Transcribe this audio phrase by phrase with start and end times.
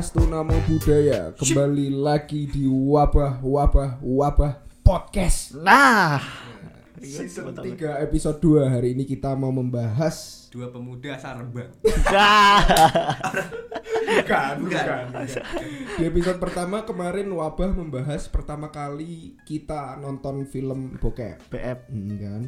[0.00, 6.16] Namo Buddhaya Kembali lagi di Wabah Wabah Wabah Podcast Nah,
[7.04, 11.68] Season 3 episode 2 Hari ini kita mau membahas dua pemuda sarba
[12.08, 12.64] nah.
[14.08, 15.04] Bukan, Bukan.
[16.00, 21.78] Di episode pertama kemarin Wabah membahas pertama kali kita nonton film bokep BF.
[21.92, 22.42] Hmm, kan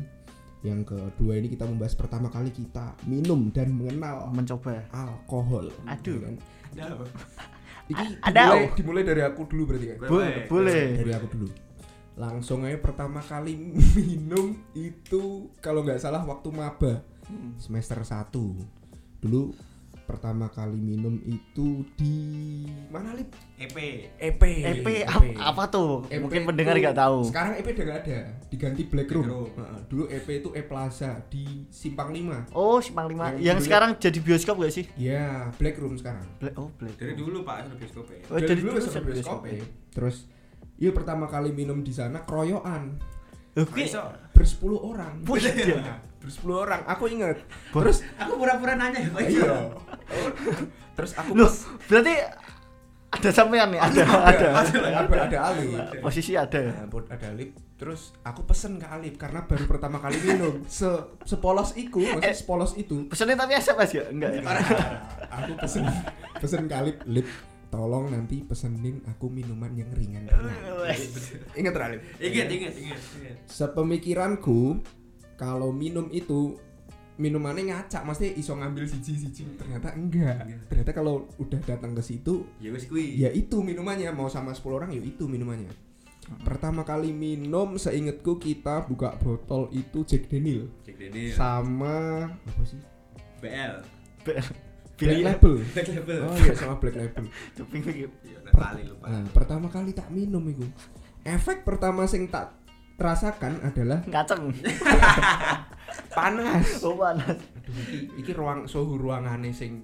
[0.65, 4.89] Yang kedua ini kita membahas pertama kali kita minum dan mengenal mencoba.
[4.89, 6.17] alkohol Aduh.
[6.25, 6.35] kan?
[6.75, 6.97] Ada?
[7.85, 8.43] Ini Ada.
[8.47, 9.97] dimulai, dimulai dari aku dulu berarti kan?
[10.01, 10.85] Bo- Boleh, boleh.
[10.97, 11.49] dari aku dulu
[12.13, 13.57] langsung aja pertama kali
[13.97, 17.01] minum itu kalau nggak salah waktu maba
[17.57, 18.29] semester 1
[19.19, 19.57] dulu
[20.13, 22.17] pertama kali minum itu di
[22.87, 23.77] mana lip EP
[24.13, 26.05] EP EP ap- apa tuh?
[26.07, 27.25] EP Mungkin pendengar nggak tahu.
[27.25, 29.49] sekarang EP udah nggak ada diganti Black Room, Black Room.
[29.57, 33.17] Heeh, dulu EP itu E Plaza di Simpang 5 Oh, Simpang 5.
[33.33, 34.85] Yang Yang, dulu- sekarang jadi bioskop gak sih?
[34.95, 36.95] ya Black Room sekarang Black oh, Black.
[36.95, 39.41] dari dulu pak sudah bioskop ya Oh, dari, dari dulu dulu sudah ada bioskop bioskop.
[39.49, 39.65] ya.
[39.91, 40.17] terus
[40.77, 43.01] iya pertama kali minum di sana kroyokan
[43.53, 43.85] Oke.
[43.85, 44.03] Iso.
[44.33, 45.21] bersepuluh orang.
[45.23, 45.53] Buset.
[46.23, 47.37] bersepuluh orang aku ingat.
[47.75, 49.23] Terus aku pura-pura nanya ya pak.
[49.29, 49.53] Iya.
[50.97, 51.51] Terus aku Loh,
[51.91, 52.15] berarti
[53.13, 54.49] ada sampean nih, ada ada.
[54.65, 54.79] ada.
[55.05, 55.69] Ada, ada Alip.
[56.01, 56.63] Posisi ada.
[56.65, 57.53] Nah, buat ada Alip.
[57.77, 60.65] Terus aku pesen ke Alip karena baru pertama kali minum.
[60.65, 60.89] Se
[61.29, 63.05] sepolos itu maksudnya sepolos itu.
[63.13, 64.05] Pesannya tapi SMS ya?
[64.09, 64.41] Enggak ya?
[65.29, 65.85] aku pesen
[66.41, 67.29] pesen ke Alip Lip
[67.73, 70.29] tolong nanti pesenin aku minuman yang ringan.
[71.59, 73.37] Ingat Alip ingat ingat ingat ingat.
[73.49, 74.85] Sepemikiranku
[75.41, 76.61] kalau minum itu
[77.17, 80.45] minumannya ngacak maksudnya iso ngambil siji siji ternyata enggak.
[80.45, 80.69] Enggak.
[80.69, 84.13] ternyata kalau udah datang ke situ ya wis kui ya itu minumannya.
[84.13, 85.73] Mau sama 10 orang ya itu minumannya.
[86.45, 90.69] Pertama kali minum seingetku kita buka botol itu Jack Daniel.
[90.85, 91.35] Jack Daniel.
[91.35, 92.81] Sama apa sih?
[93.41, 93.81] BL
[94.99, 95.55] Black Label.
[95.73, 96.19] Black Label.
[96.23, 97.25] Oh iya sama Black Label.
[97.57, 98.05] Cuping iki.
[98.25, 99.05] iya kali lupa.
[99.09, 100.67] Nah, pertama kali tak minum itu
[101.23, 102.55] efek pertama sing tak
[102.95, 104.53] terasakan adalah ngaceng.
[106.17, 106.67] panas.
[106.85, 107.39] Oh, panas.
[107.39, 109.83] Aduh, iki, iki ruang suhu ruangannya sing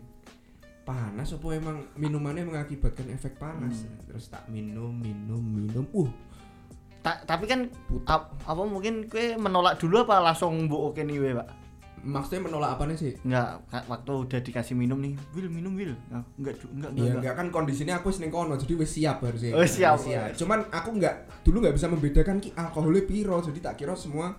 [0.82, 3.84] panas apa emang minumannya mengakibatkan efek panas?
[4.08, 5.84] Terus tak minum minum minum.
[5.92, 6.08] Uh.
[6.98, 7.68] Ta- tapi kan
[8.08, 11.67] ap- apa mungkin kue menolak dulu apa langsung mbok oke nih Pak?
[12.00, 15.94] Maksudnya menolak apanya sih Enggak, waktu udah dikasih minum nih, Will minum Will.
[16.08, 17.20] Nah, enggak, ju- enggak, enggak, Iya enggak.
[17.20, 19.52] enggak kan kondisinya aku wis ning kono jadi wis siap harusnya.
[19.52, 19.96] Oh, siap.
[19.98, 24.34] Wis Cuman aku enggak dulu enggak bisa membedakan ki alkoholnya piro jadi tak kira semua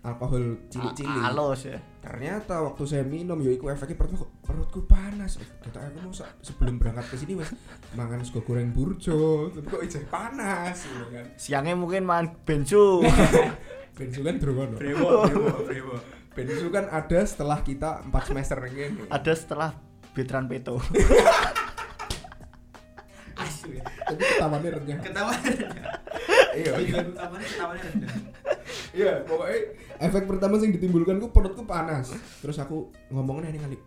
[0.00, 1.12] alkohol cilik-cilik.
[1.12, 1.76] A- Halus ya.
[2.00, 5.36] Ternyata waktu saya minum ya iku efeknya perutku perutku panas.
[5.60, 7.52] Kata aku mau sa- sebelum berangkat ke sini wis
[7.92, 11.24] mangan sego goreng burjo tapi kok ijeh panas gitu kan.
[11.36, 13.04] Siangnya mungkin makan bensu.
[13.90, 14.80] Bensu kan ono.
[14.80, 15.94] Brewo Brewo Brewo
[16.30, 19.06] Bensu kan ada setelah kita 4 semester ini.
[19.10, 19.70] Ada setelah
[20.14, 20.78] Betran Peto.
[23.40, 24.98] asu ya Tapi ketawannya renyah.
[25.00, 25.32] ketawa
[26.50, 26.96] Iya, iya.
[27.00, 28.12] rendah
[28.90, 29.58] Iya, pokoknya
[30.02, 32.10] efek pertama yang ditimbulkan ku perutku panas.
[32.42, 33.82] Terus aku ngomongnya nih Alip.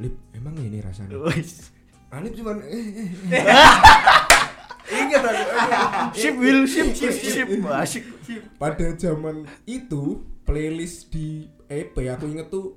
[0.00, 1.16] Lip, emang ini rasanya?
[1.24, 1.72] Wis.
[2.12, 3.42] Alip cuman eh, eh, eh.
[5.02, 5.44] Ingat aku.
[6.20, 7.48] Sip Will, sip, sip.
[7.64, 8.04] Asik.
[8.60, 12.76] Pada zaman itu playlist di EP aku inget tuh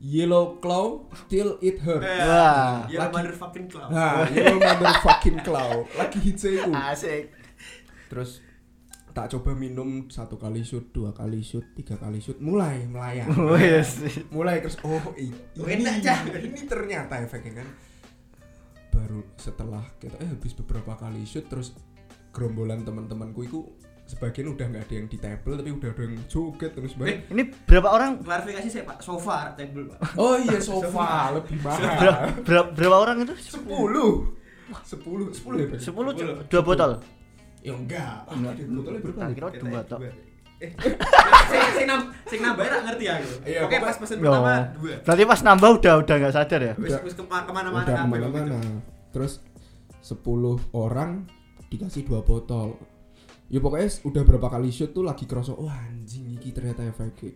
[0.00, 2.00] Yellow Claw Till It Hurt.
[2.00, 2.88] Wah.
[2.88, 6.72] ya Lagi- motherfucking clown Nah, Yellow Motherfucking Claw lagi hits itu.
[6.72, 7.28] Asik.
[8.08, 8.40] Terus
[9.10, 13.28] tak coba minum satu kali shoot, dua kali shoot, tiga kali shoot, mulai melayang.
[13.52, 14.00] Wes.
[14.30, 15.14] mulai terus oh Oh,
[15.66, 17.68] ini enak, ini ternyata efeknya kan
[18.90, 21.76] baru setelah kita eh habis beberapa kali shoot terus
[22.30, 23.60] gerombolan teman-temanku itu
[24.10, 27.18] sebagian udah nggak ada yang di table tapi udah ada yang joget terus Eh, banget
[27.28, 28.10] Ini berapa orang?
[28.18, 31.82] klarifikasi saya pak sofa table pak oh iya sofa lebih mahal
[32.42, 33.34] berapa, berapa orang itu?
[33.38, 34.34] sepuluh
[34.82, 35.80] sepuluh sepuluh ya Bang?
[35.80, 36.36] Sepuluh, Sepuluh.
[36.44, 36.90] dua botol.
[37.60, 38.54] ya enggak Enggak.
[38.66, 39.98] botolnya berapa kira dua botol.
[40.58, 40.70] eh
[41.46, 45.22] sing sing nam sing nambah tak ngerti aku Iya, oke pas pesen pertama dua Berarti
[45.24, 46.74] pas nambah udah udah nggak sadar ya?
[46.76, 48.78] wis wis kema- ke mana-mana ke mana-mana gitu.
[49.10, 49.32] terus
[50.02, 50.18] 10
[50.72, 51.24] orang
[51.66, 52.74] dikasih dua botol
[53.50, 57.34] ya pokoknya udah berapa kali shoot tuh lagi kerasa wah anjing iki ternyata efeknya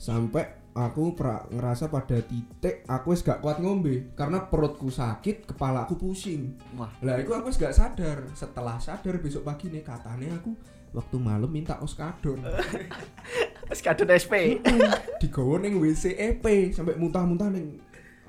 [0.00, 5.84] sampai aku pra, ngerasa pada titik aku wis gak kuat ngombe karena perutku sakit kepala
[5.84, 6.56] aku pusing.
[6.78, 6.88] Wah.
[7.04, 8.24] lah itu aku wis gak sadar.
[8.32, 10.56] Setelah sadar besok pagi nih katanya aku
[10.96, 12.40] waktu malam minta oskadon.
[13.68, 14.62] Wes kadun SP.
[15.20, 17.76] digawa ning WC EP sampai muntah-muntah ning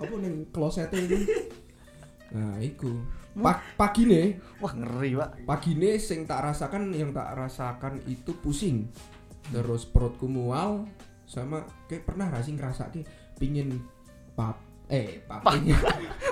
[0.02, 1.18] apa ning klosete itu
[2.34, 2.90] nah iku
[3.34, 5.30] pa pagi nih Wah, ngeri, Pak.
[5.44, 8.92] pagine sing tak rasakan yang tak rasakan itu pusing
[9.48, 10.84] terus perutku mual
[11.24, 12.92] sama kayak pernah gak sih ngerasa
[13.36, 13.80] pingin
[14.32, 15.80] pap eh pap Pa- pingin,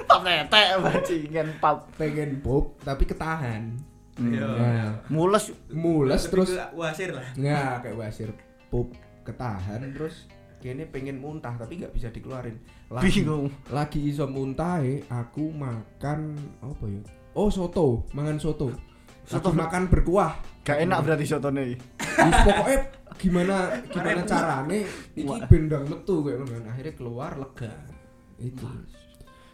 [0.06, 1.88] pap netek bajingan pap.
[1.96, 3.80] pengen pop tapi ketahan
[4.20, 4.44] Iya.
[4.44, 7.24] Nah, Mules mules terus wasir lah.
[7.34, 8.30] nggak kayak wasir
[8.68, 8.92] pop
[9.24, 10.28] ketahan terus
[10.60, 12.56] kayaknya pengen muntah tapi nggak bisa dikeluarin
[12.92, 13.48] lagi bingung.
[13.72, 17.02] lagi iso muntah aku makan apa ya
[17.34, 18.70] oh soto mangan soto
[19.30, 19.54] Soto.
[19.54, 21.78] makan berkuah Gak enak berarti sotone iki.
[22.02, 22.78] Wis pokoknya
[23.22, 23.56] gimana
[23.90, 24.80] gimana carane
[25.14, 27.70] iki bendang metu kayak ngono akhirnya keluar lega
[28.38, 28.66] itu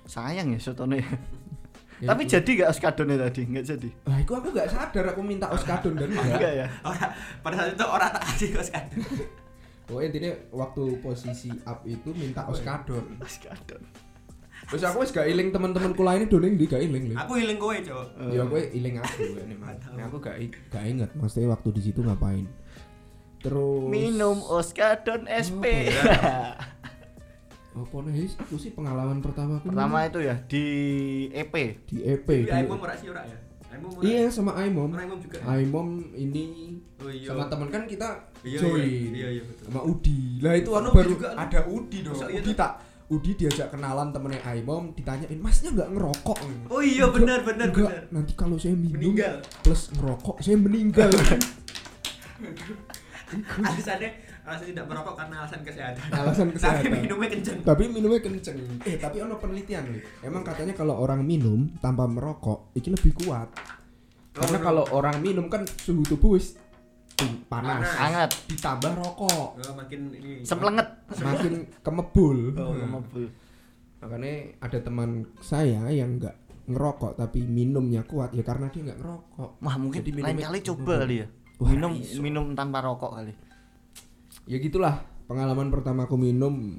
[0.08, 1.04] Sayang ya sotone.
[2.00, 2.36] Ya Tapi itu.
[2.36, 3.42] jadi gak oskadone tadi?
[3.48, 3.90] Enggak jadi.
[4.08, 6.68] ah itu aku nggak sadar aku minta oskadon dan enggak ya.
[6.84, 8.70] Orang pada saat itu orang tak kasih kos
[9.86, 13.82] pokoknya intinya waktu posisi up itu minta oskadon Oskadon.
[14.66, 18.06] terus aku wis gak iling teman-temanku lainnya doling di gak iling Aku healing kowe, Cok.
[18.28, 19.94] ya aku iling aku ini mah Mantap.
[20.04, 20.36] Aku gak
[20.68, 22.50] gak inget maksudnya waktu di situ ngapain
[23.40, 25.86] terus Minum oskadon SP.
[27.76, 28.34] apa nih His?
[28.40, 30.66] itu sih pengalaman pertama aku Pertama itu ya di
[31.30, 31.54] EP.
[31.86, 33.38] di EP Tapi di- Aimom ora sih ora ya?
[34.00, 35.44] Iya sama Aimom Aimom juga.
[35.46, 37.28] Aimom ini Oh iya.
[37.28, 39.64] sama temen kan kita Iya, join iya, iya, iya, betul.
[39.66, 41.40] sama Udi lah itu anu baru juga, anu.
[41.42, 42.72] ada Udi dong Masa iya Udi tak
[43.06, 46.38] Udi diajak kenalan temennya Aimom ditanyain masnya nggak ngerokok
[46.68, 48.04] Oh iya benar benar Enggak, benar.
[48.12, 49.42] nanti kalau saya minum Meninggal.
[49.60, 51.10] plus ngerokok saya meninggal
[53.58, 54.10] Alasannya
[54.46, 56.04] alasan tidak merokok karena alasan kesehatan.
[56.14, 56.86] Alasan kesehatan.
[56.86, 57.58] Tapi minumnya kenceng.
[57.66, 62.70] tapi minumnya kenceng eh tapi ono penelitian nih emang katanya kalau orang minum tanpa merokok
[62.74, 63.50] itu lebih kuat
[64.32, 66.38] karena Oh, kalau orang minum kan suhu tubuh
[67.46, 67.96] panas Panas.
[67.96, 68.32] Hangat.
[68.46, 70.42] ditambah rokok Oh, makin ini.
[70.42, 70.88] Semplenget.
[71.16, 73.26] makin kemebul Oh, ngemebul.
[73.98, 75.10] makanya ada teman
[75.40, 76.36] saya yang nggak
[76.66, 80.94] ngerokok tapi minumnya kuat ya karena dia nggak ngerokok Wah, mungkin Jadi lain kali coba
[81.00, 81.28] kali ya.
[81.56, 82.20] Wah, minum iso.
[82.20, 83.34] minum tanpa rokok kali.
[84.46, 86.78] ya gitulah pengalaman pertama aku minum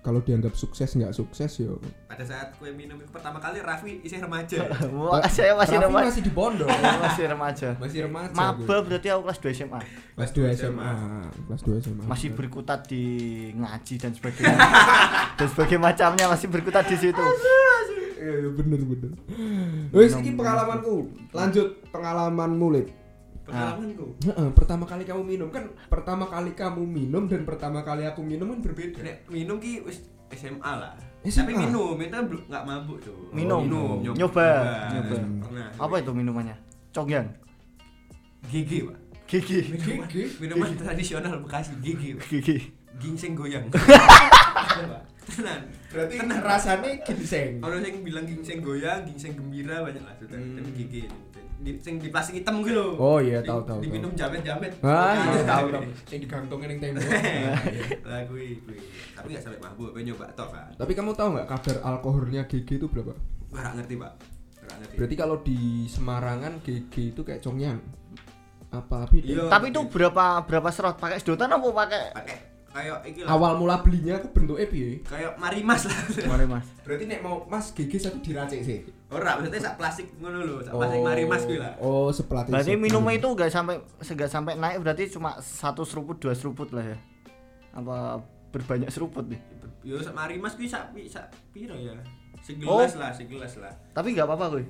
[0.00, 1.76] kalau dianggap sukses nggak sukses yo
[2.08, 4.64] Pada saat kue minum itu pertama kali Raffi isih remaja.
[4.96, 6.06] Wah, saya masih Raffi remaja.
[6.08, 6.68] masih di pondok
[7.04, 7.68] masih remaja.
[7.76, 9.80] masih remaja Maba berarti aku kelas 2 SMA.
[10.16, 10.90] kelas 2 SMA
[11.48, 13.04] kelas 2 SMA Masih berkutat di
[13.54, 14.56] ngaji dan sebagainya.
[15.38, 17.24] dan sebagainya macamnya masih berkutat di situ.
[18.20, 19.10] Iya, bener bener
[19.96, 22.92] wes ini pengalamanku lanjut pengalaman mulit
[23.50, 24.06] Pengalamanku.
[24.24, 28.54] Heeh, pertama kali kamu minum kan pertama kali kamu minum dan pertama kali aku minum
[28.54, 30.94] kan berbeda Nek minum ki wis SMA lah.
[31.26, 31.50] SMA?
[31.50, 33.28] Tapi minum itu belum nggak mabuk tuh.
[33.34, 33.66] Minum.
[33.66, 34.16] minum, Nyoba.
[34.16, 34.48] Nyoba.
[34.94, 35.16] Nyoba.
[35.42, 35.68] Pernah.
[35.76, 36.56] Apa itu minumannya?
[36.94, 37.26] Congyan.
[38.48, 38.98] Gigi, Pak.
[39.28, 39.58] Gigi.
[39.70, 40.24] Minuman, Gigi?
[40.40, 42.16] minuman tradisional Bekasi gigi.
[42.16, 42.24] Pak.
[42.30, 42.56] Gigi.
[42.98, 43.66] Ginseng goyang.
[45.30, 45.62] Tenan.
[45.94, 46.42] berarti Tenan.
[46.42, 50.34] rasanya ginseng Ono sing bilang ginseng goyang, ginseng gembira banyak lah sudah.
[50.34, 50.58] Hmm.
[50.58, 51.06] Tapi gigi
[51.60, 52.92] di, sing di plastik hitam gitu loh.
[52.96, 54.80] Oh iya, Di- tahu, tahu, Diminum jamet-jamet.
[54.80, 57.04] ah iya tahu tahu yang digantungin yang tembok
[58.08, 58.58] Lah kui.
[59.12, 60.72] Tapi enggak sampai mabuk, pengen nyoba tok kan.
[60.74, 63.12] tapi kamu tahu nggak kadar alkoholnya GG itu berapa
[63.50, 64.12] Enggak ngerti, Pak.
[64.58, 64.94] Enggak ngerti.
[64.96, 67.76] berarti kalau di Semarangan GG itu kayak congyan
[68.70, 69.42] apa beda Iya.
[69.46, 70.94] Tapi itu berapa berapa serot?
[70.94, 72.02] Pakai sedotan apa pakai?
[72.14, 72.36] pakai
[72.70, 73.34] kayak iki lah.
[73.34, 75.98] awal mula belinya aku bentuknya piye Kayak marimas lah.
[76.30, 76.66] Mari Mas.
[76.86, 78.78] berarti nek mau mas GG satu diracik sih
[79.10, 81.74] Ora, maksudnya sak plastik ngono lho, sak plastik marimas kuwi lah.
[81.82, 86.30] oh sepelatih Berarti minumnya itu enggak sampai enggak sampai naik berarti cuma satu seruput dua
[86.30, 86.98] seruput lah ya.
[87.74, 89.42] Apa berbanyak seruput nih?
[89.82, 91.90] Yo sak marimas kuwi sak sak piro ya?
[91.90, 91.98] Oh.
[92.40, 93.74] Segelas lah, segelas lah.
[93.90, 94.64] Tapi enggak apa-apa gue.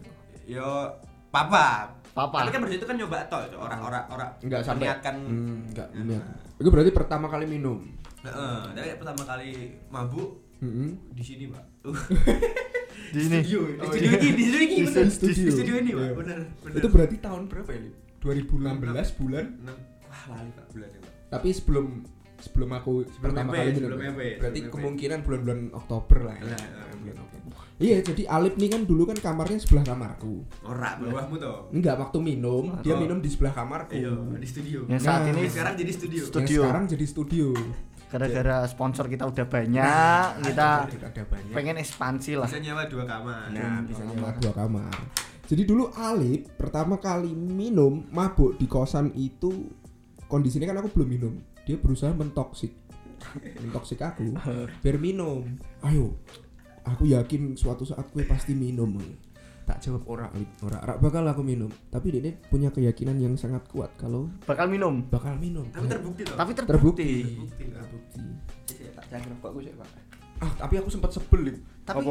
[0.48, 0.88] Yo
[1.28, 1.92] papa.
[2.10, 2.36] Papa.
[2.40, 3.60] Tapi kan berarti itu kan nyoba tok, Cok.
[3.60, 5.14] ora ora ora Enggak sampai niatkan.
[5.16, 6.04] hmm, enggak Nah.
[6.04, 6.24] niat.
[6.56, 7.78] Itu berarti pertama kali minum.
[8.20, 9.50] Heeh, tapi pertama kali
[9.88, 10.90] mabuk Heeh.
[11.10, 11.64] di sini, Pak.
[11.82, 11.96] Uh,
[13.10, 13.38] Di sini.
[13.40, 14.18] studio, di Oh, studio iya.
[14.18, 15.06] ini, di studio ini, Di bener.
[15.08, 15.42] studio.
[15.42, 16.02] Di studio ini, Pak.
[16.02, 16.12] Iya.
[16.14, 16.76] Bener, bener.
[16.76, 17.90] Itu berarti tahun berapa ini?
[18.20, 18.60] 2016
[19.16, 19.44] bulan.
[19.56, 21.12] Enam- Wah, lali Pak bulannya, Pak.
[21.30, 21.86] Tapi sebelum
[22.36, 23.80] sebelum aku Sebelum pertama MP, kali minum.
[23.80, 24.08] sebelum ya.
[24.10, 24.74] MP, berarti sebelum MP.
[24.74, 26.42] kemungkinan bulan-bulan Oktober lah ya.
[26.42, 27.64] Nah, nah, Bulan Oktober.
[27.80, 30.44] Iya, jadi Alip nih kan dulu kan kamarnya sebelah kamarku.
[30.62, 31.72] Ora, bawahmu toh.
[31.72, 33.00] Enggak waktu minum, dia Oh.
[33.00, 33.96] minum di sebelah kamarku.
[33.96, 34.84] Iya, di studio.
[34.84, 35.32] Yang saat Nah.
[35.32, 36.22] ini sekarang jadi studio.
[36.22, 36.60] Stu- Yang studio.
[36.62, 37.48] sekarang jadi studio.
[38.06, 41.54] gara-gara sponsor kita udah banyak, kita Ada, ada banyak.
[41.54, 42.44] pengen ekspansi lah.
[42.44, 43.46] Bisa nyewa dua kamar.
[43.48, 44.12] Nah, bisa kamar.
[44.12, 44.94] nyewa dua kamar.
[45.46, 49.70] Jadi dulu Alip pertama kali minum mabuk di kosan itu
[50.26, 51.34] kondisinya kan aku belum minum.
[51.62, 52.74] Dia berusaha mentoksik.
[53.62, 54.34] mentoksik aku
[54.82, 55.46] biar minum.
[55.80, 56.18] Ayo.
[56.86, 58.96] Aku yakin suatu saat gue pasti minum.
[59.68, 61.70] Tak jawab ora Alip, ora, ora bakal aku minum.
[61.92, 65.06] Tapi dia punya keyakinan yang sangat kuat kalau Bakal minum.
[65.06, 65.68] bakal minum.
[65.70, 66.36] Tapi terbukti toh.
[66.36, 66.74] Tapi terbukti.
[66.74, 67.06] terbukti.
[67.22, 67.64] terbukti.
[67.70, 68.22] Terbukti.
[68.66, 69.88] Sik, Tak jangan rokok aku sih, Pak.
[70.40, 71.60] Ah, tapi aku sempat sebel.
[71.84, 72.02] Tapi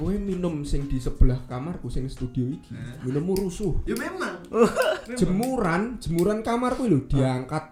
[0.00, 2.72] Kowe minum sing di sebelah kamarku sing studio iki.
[2.72, 3.04] Nah.
[3.04, 3.84] Minummu rusuh.
[3.84, 4.40] Ya memang.
[5.20, 7.68] jemuran jemuran kamarku lho diangkat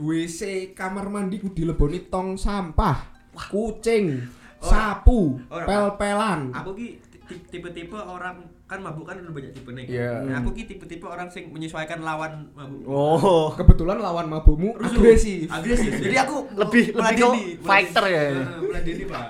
[0.00, 3.12] WC kamar mandiku dileboni tong sampah
[3.52, 4.24] kucing
[4.66, 4.72] Oh.
[4.72, 5.66] sapu, Orang.
[5.66, 6.40] pel-pelan.
[6.52, 6.86] Aku ki
[7.22, 9.86] ti- tipe-tipe orang kan mabuk kan udah banyak tipe nih.
[9.88, 10.12] Iya.
[10.22, 12.82] Nah, aku ki tipe-tipe orang sing menyesuaikan lawan mabuk.
[12.84, 14.94] Oh, Kebetulan lawan mabukmu Rusuh.
[14.96, 15.46] agresif.
[15.48, 15.90] Agresif.
[15.96, 17.28] Jadi aku Lebih- lebih ke
[17.62, 18.22] fighter ya
[18.58, 19.24] meladeni, Pak.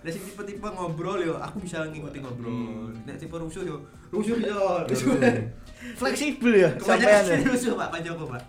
[0.00, 2.48] Lah sing tipe-tipe ngobrol yo, aku bisa ngikuti ngobrol.
[2.48, 2.96] Hmm.
[3.04, 3.76] Nek tipe rusuh yo,
[4.08, 4.60] rusuh yo.
[4.88, 5.12] Rusuh.
[6.00, 7.36] fleksibel ya sampean ya.
[7.42, 8.42] rusuh Pak Pak Joko, Pak.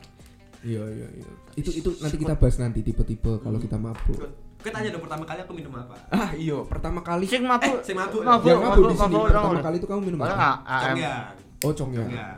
[0.62, 1.32] Iya iya iya.
[1.54, 4.20] Itu itu nanti kita bahas nanti tipe-tipe kalau kita mabuk.
[4.62, 5.96] Kita tanya dong pertama kali aku minum apa?
[6.14, 7.66] Ah iya, pertama kali Sing mabuk.
[7.66, 8.22] Eh, sing mabuk.
[8.22, 9.64] Mabuk, yang mabuk di sini mabuk, pertama mabuk.
[9.66, 10.30] kali itu kamu minum apa?
[10.30, 10.86] nggak AM.
[10.86, 11.34] Congyang.
[11.62, 12.02] Oh congnya.
[12.06, 12.38] Congyang.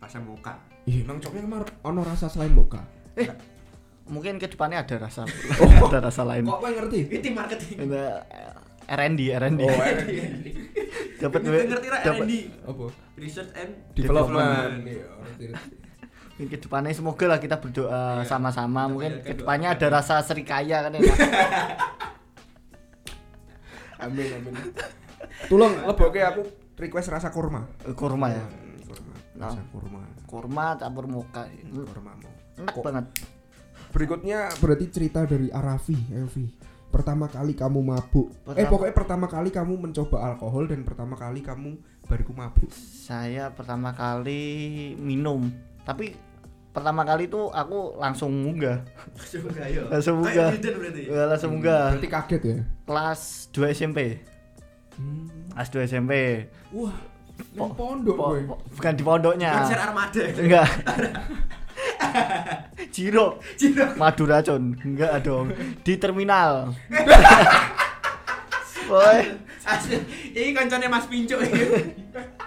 [0.00, 0.52] Rasa mocha.
[0.88, 2.80] Iya, nang congnya kemar ono rasa selain boka.
[3.20, 3.28] Eh,
[4.08, 5.28] mungkin ke depannya ada rasa
[5.60, 5.88] Oh.
[5.92, 6.48] ada rasa lain.
[6.48, 6.98] Kok kowe ngerti?
[7.12, 7.76] Itu marketing.
[7.84, 8.04] Ada
[8.90, 9.60] R&D, R&D.
[9.60, 9.70] Oh,
[11.20, 12.32] Dapat Ngerti R&D.
[12.64, 12.84] Apa?
[13.20, 14.72] Research and Development.
[16.40, 16.56] Iya, ngerti, ngerti.
[16.56, 18.24] ke depannya semoga lah kita berdoa Iya.
[18.24, 19.38] sama-sama Kita mungkin panjatkan ke doa.
[19.38, 21.00] depannya ada rasa serikaya kan ya
[24.00, 24.54] Amin amin.
[25.46, 26.40] Tolong leboke aku
[26.74, 27.68] request rasa kurma.
[27.92, 29.12] kurma ya Hmm, Kurma.
[29.36, 29.46] Nah.
[29.46, 30.00] Rasa kurma.
[30.24, 32.32] kurma campur mocha Kurma mau.
[32.56, 33.06] enak Kok- banget
[33.90, 36.46] Berikutnya berarti cerita dari Arafi, Elvi.
[36.86, 38.30] Pertama kali kamu mabuk.
[38.30, 42.70] Eh Pertama- pokoknya pertama kali kamu mencoba alkohol dan pertama kali kamu baru mabuk.
[42.72, 44.42] saya pertama kali
[44.96, 45.46] minum
[45.80, 46.14] tapi
[46.70, 48.78] pertama kali itu aku langsung munggah
[49.12, 49.82] Langsung enggak yo.
[49.86, 51.02] Langsung berarti.
[51.04, 52.56] Ya, langsung munggah Berarti kaget ya?
[52.84, 53.98] kelas 2 SMP
[54.92, 55.26] Hmm.
[55.50, 56.12] kelas 2 SMP
[56.70, 56.94] Wah,
[57.50, 58.44] Po- pondok Po- gue.
[58.44, 60.22] po- bukan di pondoknya Konser Armada.
[60.30, 60.66] enggak
[62.90, 63.86] Ciro Ciro.
[63.94, 65.50] madu racun enggak dong
[65.80, 66.70] di terminal
[68.86, 69.22] Boy.
[70.32, 71.62] Ini kancane Mas Pinco iki.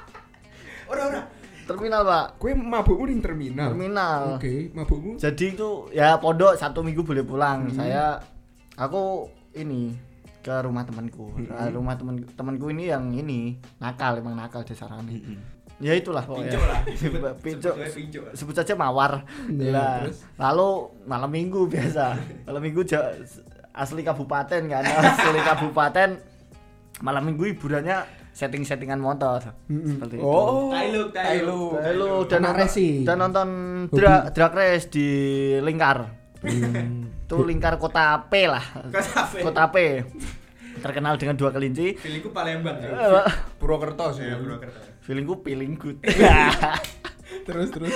[0.91, 1.21] Ora ora.
[1.63, 3.69] Terminal pak Kue mabukmu di terminal.
[3.69, 5.15] terminal Oke, mabukmu.
[5.15, 7.75] jadi itu ya pondok satu minggu boleh pulang Hmm.
[7.75, 8.19] saya
[8.73, 9.93] aku ini
[10.39, 11.73] ke rumah temanku Nah, Hmm.
[11.73, 15.15] rumah teman temanku ini yang ini nakal emang nakal dasarnya
[15.79, 16.81] ya itulah Pinco pokoknya lah.
[16.99, 18.21] Sebut- pinco Sebut aja Pinco.
[18.33, 20.19] sebut saja mawar Ya, Lah, terus?
[20.35, 20.69] lalu
[21.03, 22.05] malam minggu biasa
[22.47, 22.83] malam minggu
[23.73, 26.09] asli kabupaten kan asli kabupaten
[26.99, 31.77] malam minggu hiburannya setting-settingan motor seperti itu Oh, Tailuk, tailuk.
[31.77, 32.67] Lalu Anak dan nonton,
[33.05, 33.49] dan nonton
[33.87, 33.97] Hobi.
[34.01, 35.07] drag, drag race di
[35.61, 35.97] Lingkar.
[36.41, 37.13] Hmm.
[37.23, 38.65] Itu Lingkar Kota P lah.
[38.89, 39.45] Kafe.
[39.45, 40.01] Kota P.
[40.81, 41.93] Terkenal dengan dua kelinci.
[41.95, 43.23] Feelingku Palembang ya.
[43.61, 44.25] Purwokerto sih.
[44.25, 44.81] Ya, Purwokerto.
[45.05, 46.01] Feelingku feeling good.
[47.47, 47.93] terus terus.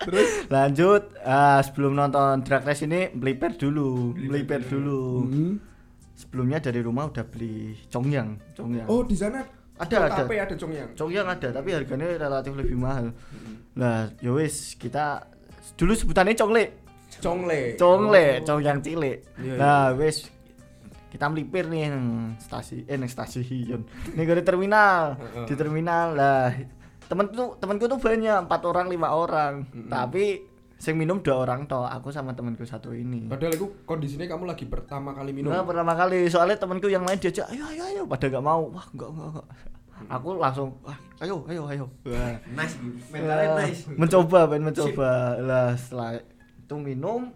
[0.00, 0.28] terus.
[0.48, 5.26] Lanjut, ah, sebelum nonton drag race ini melipir dulu, melipir dulu.
[5.26, 5.73] Hmm.
[6.24, 8.88] Sebelumnya dari rumah udah beli congyang, congyang.
[8.88, 10.22] Oh, di sana Ada, ada.
[10.22, 10.90] Tape ada congyang.
[10.94, 13.10] Congyang ada, tapi harganya relatif lebih mahal.
[13.74, 15.26] Lah, yowis kita
[15.74, 16.64] dulu sebutannya congle.
[17.18, 17.74] Congle.
[17.74, 18.44] Congle, Oh.
[18.44, 19.18] congyang cilik.
[19.34, 20.30] Iya, Nah, wis
[21.10, 23.82] kita melipir nih nang stasi eh nang stasiun.
[24.14, 25.18] Nih di terminal,
[25.50, 26.50] di terminal lah.
[27.04, 29.90] Temen tuh temanku tuh banyak empat orang lima orang, Mm-mm.
[29.90, 30.42] tapi
[30.84, 33.24] sing minum dua orang toh, aku sama temanku satu ini.
[33.24, 35.48] Padahal itu kondisinya kamu lagi pertama kali minum.
[35.48, 38.68] Nah, pertama kali soalnya temanku yang lain diajak, ayo ayo ayo, pada nggak mau.
[38.68, 39.46] Wah, enggak enggak enggak.
[40.12, 41.86] Aku langsung, wah, ayo ayo ayo.
[42.04, 42.36] Wah.
[42.52, 42.76] Nice.
[43.08, 43.88] Mentalnya nice.
[43.96, 45.10] mencoba pengen mencoba
[45.40, 46.20] lah setelah
[46.60, 47.32] itu minum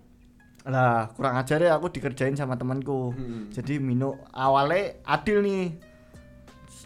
[0.68, 3.48] lah kurang ajar ya aku dikerjain sama temanku Hmm.
[3.48, 5.72] jadi minum awalnya adil nih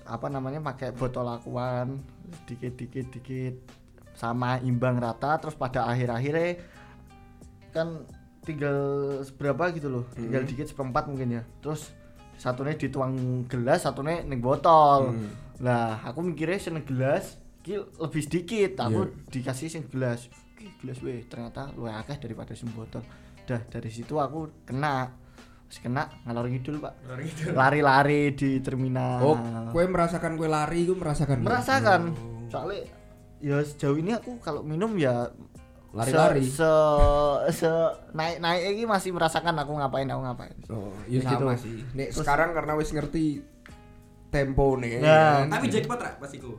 [0.06, 1.98] apa namanya pakai botol akuan
[2.46, 3.54] dikit dikit dikit
[4.22, 6.62] sama imbang rata terus pada akhir akhirnya
[7.70, 8.06] kan
[8.40, 8.78] tinggal
[9.20, 10.48] seberapa gitu loh tinggal Hmm.
[10.48, 11.90] dikit seperempat mungkin ya terus
[12.34, 13.14] satunya dituang
[13.46, 15.30] gelas satunya neng botol Hmm.
[15.58, 19.30] lah aku mikirnya seneng gelas ki lebih sedikit aku Iya.
[19.30, 23.02] dikasih sing gelas ki gelas weh ternyata luwih akeh daripada sing botol
[23.42, 25.18] dah dari situ aku kena
[25.66, 26.92] Wis kena ngalor ngidul pak
[27.48, 29.36] lari-lari di terminal Oh,
[29.72, 31.40] kue merasakan kue lari, gue merasakan.
[31.40, 32.44] merasakan Oh.
[32.46, 32.84] soalnya
[33.42, 35.28] ya sejauh ini aku kalau minum ya
[35.92, 36.40] Lari-lari.
[36.40, 36.64] se,
[37.52, 37.68] se,
[38.12, 41.36] naik naik ini masih merasakan aku ngapain aku ngapain Oh, iya Gitu.
[41.36, 41.84] sama sih.
[41.92, 43.44] Nek Terus- sekarang karena wis ngerti
[44.28, 44.98] tempo nih.
[44.98, 45.44] Nah.
[45.44, 45.52] kan.
[45.52, 46.56] Tapi jackpot ra pas iku.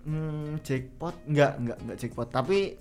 [0.00, 2.74] hmm, jackpot enggak enggak enggak jackpot tapi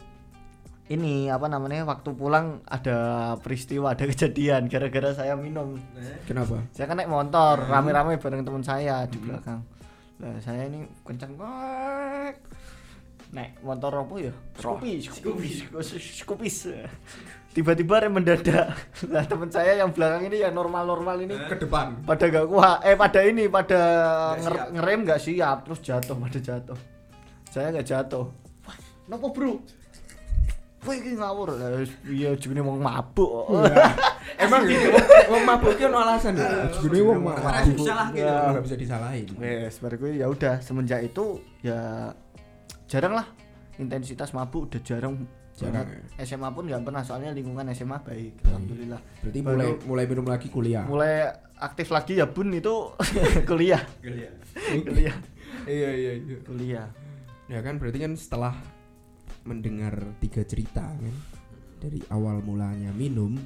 [0.87, 2.97] ini apa namanya waktu pulang ada
[3.37, 6.63] peristiwa ada kejadian gara-gara saya minum Nah, Kenapa?
[6.71, 9.59] saya kan naik motor rame-rame bareng teman saya di belakang
[10.17, 12.39] lah saya ini kenceng banget
[13.31, 15.47] naik motor apa ya Scoopy Scoopy
[15.99, 16.49] Scoopy
[17.51, 18.77] tiba-tiba rem mendadak
[19.09, 22.05] lah teman saya yang belakang ini yang normal-normal ini Ke depan.
[22.05, 23.81] pada gak kuat eh pada ini pada
[24.37, 26.79] Nggak ngerem nggak siap terus jatuh pada jatuh
[27.49, 28.25] saya nggak jatuh
[28.63, 28.77] wah
[29.09, 29.59] nopo bro
[30.77, 31.57] Kowe iki ngawur.
[32.05, 33.49] Piye jenenge wong mabuk.
[34.43, 34.87] Emang gini,
[35.27, 36.69] wong mabuk ki ono alasan ya.
[36.69, 37.75] Jenenge wong mabuk.
[37.75, 37.81] gitu.
[38.15, 38.53] Ya.
[38.53, 39.27] Enggak bisa disalahin.
[39.35, 42.13] Wes, gue ya udah semenjak itu ya
[42.87, 43.27] jarang lah
[43.77, 45.15] intensitas mabuk udah jarang
[45.53, 46.21] Jarang ya.
[46.23, 48.47] SMA pun nggak pernah soalnya lingkungan SMA baik Hmm.
[48.47, 50.85] alhamdulillah Berarti Baru- mulai mulai minum lagi kuliah.
[50.85, 52.93] mulai aktif lagi ya bun itu
[53.49, 54.29] kuliah ya.
[54.79, 55.17] kuliah
[55.65, 56.37] Iya iya iya.
[56.41, 56.87] kuliah
[57.47, 58.53] Ya kan berarti kan setelah
[59.43, 61.15] mendengar tiga cerita kan
[61.77, 63.39] dari awal mulanya minum,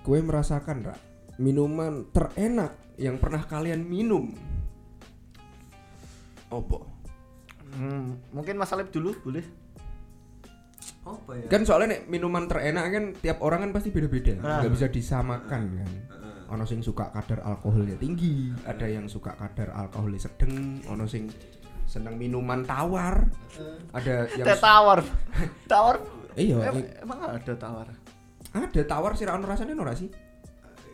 [0.00, 0.98] kue merasakan rak
[1.36, 4.32] minuman terenak yang pernah kalian minum.
[6.48, 6.90] Opo?
[7.74, 9.42] Hmm, mungkin Mas Alip dulu boleh
[11.02, 11.44] Apa ya?
[11.46, 14.60] Kan soalnya nek minuman terenak kan tiap orang kan pasti beda-beda, Ah.
[14.60, 15.90] nggak bisa disamakan kan.
[15.90, 16.36] Heeh.
[16.48, 21.28] Ono sing suka kadar alkoholnya tinggi, ada yang suka kadar alkoholnya sedang, ono sing
[21.84, 23.20] seneng minuman tawar,
[23.92, 25.04] ada yang teh tawar
[25.72, 26.00] tawar
[26.34, 27.88] iya, em- i- emang ada tawar
[28.50, 30.08] ada tawar sih ono rasanya ora sih?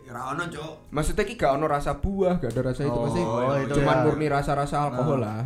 [0.03, 0.91] Ora ono, Cuk.
[0.91, 3.21] Maksudnya ki gak ono rasa buah, gak ada rasa itu Oh, pasti
[3.63, 4.03] itu cuman ya.
[4.03, 5.39] murni rasa-rasa alkohol Ah.
[5.39, 5.41] lah.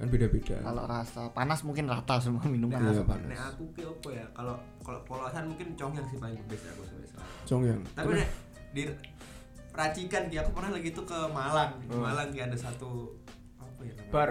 [0.00, 0.56] Kan beda-beda.
[0.58, 3.28] kalau rasa panas mungkin rata semua minuman Iya, Nek panas.
[3.28, 4.26] nek aku ki apa ya?
[4.32, 7.32] Kalau kalau polosan mungkin congyang sih paling best aku sampai sekarang.
[7.44, 7.80] Cong yang.
[7.92, 8.28] Tapi nek
[8.70, 8.82] di
[9.70, 11.70] racikan ki aku pernah lagi tuh ke Malang.
[11.78, 12.00] Di Oh.
[12.00, 13.12] Malang ki ada satu
[13.56, 14.08] apa ya namanya?
[14.10, 14.30] Bar.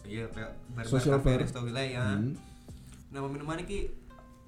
[0.00, 1.40] Iya, kayak bar Social bar, cafe, bar.
[1.44, 2.04] resto gila ya.
[2.04, 2.32] Hmm.
[3.08, 3.80] Nama minumannya ki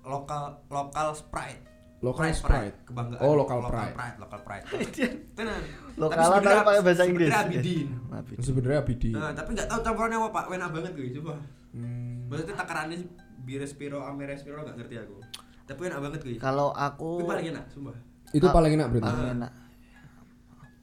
[0.03, 1.65] lokal lokal Sprite.
[2.03, 2.77] Local Sprite.
[2.83, 3.23] Kebanggaan.
[3.23, 3.95] Oh, local Lokal Pride.
[3.95, 4.65] Pride, lokal Pride.
[5.39, 5.61] Tenan.
[5.95, 7.89] Lokalan Tapi tapi sebenarnya- pakai bahasa Inggris sebenarnya Abidin.
[8.11, 8.43] Abidin.
[8.43, 9.11] Sebenarnya abidi.
[9.13, 10.45] Nah, tapi nggak tahu campurannya apa, Pak.
[10.51, 11.33] Enak banget gue, coba.
[11.71, 12.27] Hmm.
[12.27, 12.97] Maksudnya takarannya
[13.39, 15.17] Birespiro, Amerespiro nggak ngerti aku.
[15.63, 16.37] Tapi enak banget gue.
[16.37, 17.97] kalau aku Itu paling enak, sumpah.
[18.31, 19.07] Itu paling enak berarti.
[19.09, 19.53] paling enak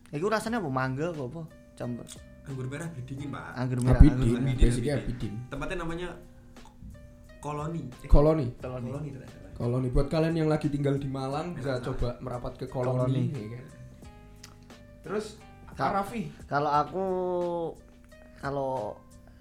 [0.09, 1.41] Iku rasanya apa mangga apa apa
[1.75, 2.05] campur
[2.41, 3.53] Anggur merah dingin, Pak.
[3.53, 5.05] anggur merah Abidin, Abidin, basicnya Abidin.
[5.05, 5.33] abidin.
[5.51, 6.09] Tempatnya namanya
[7.39, 7.83] Koloni.
[8.01, 8.47] Eh, Koloni.
[8.57, 8.87] Koloni.
[8.89, 9.09] Koloni.
[9.59, 13.23] Koloni buat kalian yang lagi tinggal di Malang bisa coba merapat ke koloni, Koloni.
[13.29, 13.65] ya kan.
[15.01, 15.25] Terus
[15.69, 16.31] Ka- Arafi.
[16.45, 17.05] kalau aku
[18.37, 18.95] kalau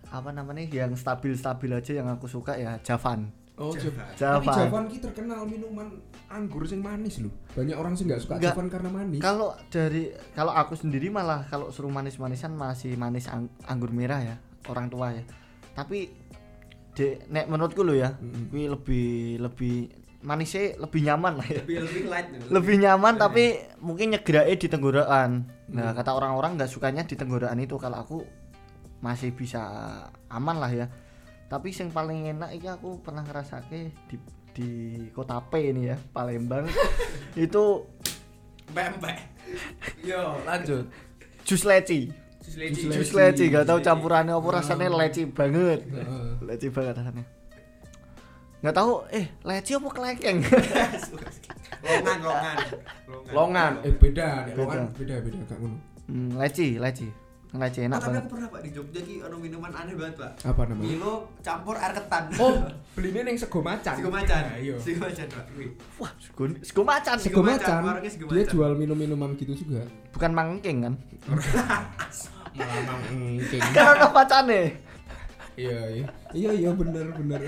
[0.09, 4.07] apa namanya yang stabil-stabil aja yang aku suka ya Javan Oh, Javan.
[4.14, 4.38] Javan.
[4.40, 4.85] Tapi Javan.
[4.87, 5.90] Ki terkenal minuman
[6.29, 7.35] anggur sing manis loh.
[7.53, 8.55] Banyak orang sih nggak suka Nggak.
[8.55, 9.19] Javan karena manis.
[9.21, 14.37] kalau dari kalau aku sendiri malah kalau suruh manis-manisan masih manis ang- anggur merah ya
[14.64, 15.27] orang tua ya
[15.73, 16.11] tapi
[16.92, 18.47] de, nek menurutku lo ya Mm-mm.
[18.49, 19.09] kuwi lebih
[19.40, 19.77] lebih
[20.18, 21.62] manisnya lebih nyaman lah ya.
[21.62, 22.28] Lebih lebih light.
[22.50, 23.44] lebih nyaman tapi
[23.78, 25.31] mungkin nyegerai di tenggorokan.
[25.70, 27.78] Nah kata orang-orang nggak sukanya di tenggorokan itu.
[27.78, 28.18] Kalau aku
[28.98, 29.62] masih bisa
[30.26, 30.87] aman lah ya.
[31.48, 34.16] Tapi yang paling enak ini aku pernah ngerasake di
[34.52, 34.68] di
[35.14, 36.66] kota P ini ya Palembang.
[37.38, 37.87] Itu
[38.74, 39.16] Mbak-mbak.
[40.04, 40.85] Yo, lanjut.
[41.46, 42.12] jus leci.
[42.44, 42.81] Jus leci.
[42.85, 44.98] Jus jus leci gak tahu campurannya apa rasanya Oh.
[45.00, 45.88] leci banget.
[46.44, 47.38] Leci banget rasanya
[48.59, 50.38] nggak tahu eh leci apa kelekeng
[51.79, 52.57] Longan, longan.
[53.31, 55.79] Longan, eh beda, longan beda beda gak ngono.
[56.05, 57.07] hmm, leci leci
[57.49, 60.21] leci Oh, enak tapi banget aku pernah Pak di Jogja ki ono minuman aneh banget,
[60.21, 60.31] Pak.
[60.44, 60.85] Apa namanya?
[60.85, 62.29] Milo campur air ketan.
[62.37, 62.61] Oh,
[62.92, 63.94] belinya ning sego macan.
[63.97, 64.42] Sego macan.
[64.44, 64.77] Nah, Iya.
[64.77, 65.44] Sego macan, Pak.
[65.97, 68.05] Wah sego sego macan Sego macan, macan.
[68.05, 68.53] Dia macan.
[68.53, 69.81] jual minum-minuman gitu juga.
[70.12, 70.94] bukan mangking kan
[72.59, 73.40] Malah mangking.
[73.73, 74.61] kan ada macane
[75.57, 76.05] Iya, iya.
[76.31, 77.40] Iya, iya bener bener.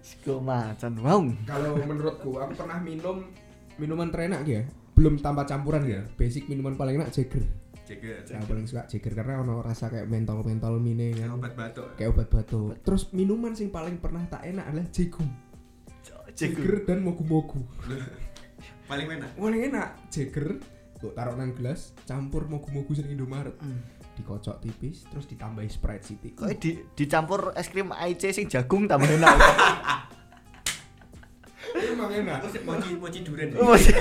[0.00, 3.26] Sego macan wow Kalau menurutku aku pernah minum
[3.76, 4.62] minuman terenak ya.
[4.92, 6.04] Belum tanpa campuran ya.
[6.14, 7.44] Basic minuman paling enak Jagger.
[7.88, 8.46] Jaga, Saya jaga.
[8.46, 11.38] paling suka Jagger karena ono rasa kayak mentol-mentol mine Kayak kan.
[11.40, 11.86] obat batuk.
[11.96, 12.72] Kayak obat batuk.
[12.84, 15.30] Terus minuman sing paling pernah tak enak adalah jagung.
[16.30, 17.60] Jagger dan mogu-mogu.
[18.86, 19.30] Paling enak.
[19.34, 20.48] Paling enak Jagger.
[21.00, 23.56] Kok taruh nang gelas, campur mogu-mogu sing Indomaret.
[23.56, 23.80] Hmm.
[24.20, 26.36] Dikocok tipis, terus ditambahi Sprite City.
[26.36, 29.36] kok di dicampur es krim IC sing jagung tambah enak
[32.00, 32.38] emang enak.
[32.64, 33.48] Mochi mochi durian.
[33.58, 33.92] Oh, mochi.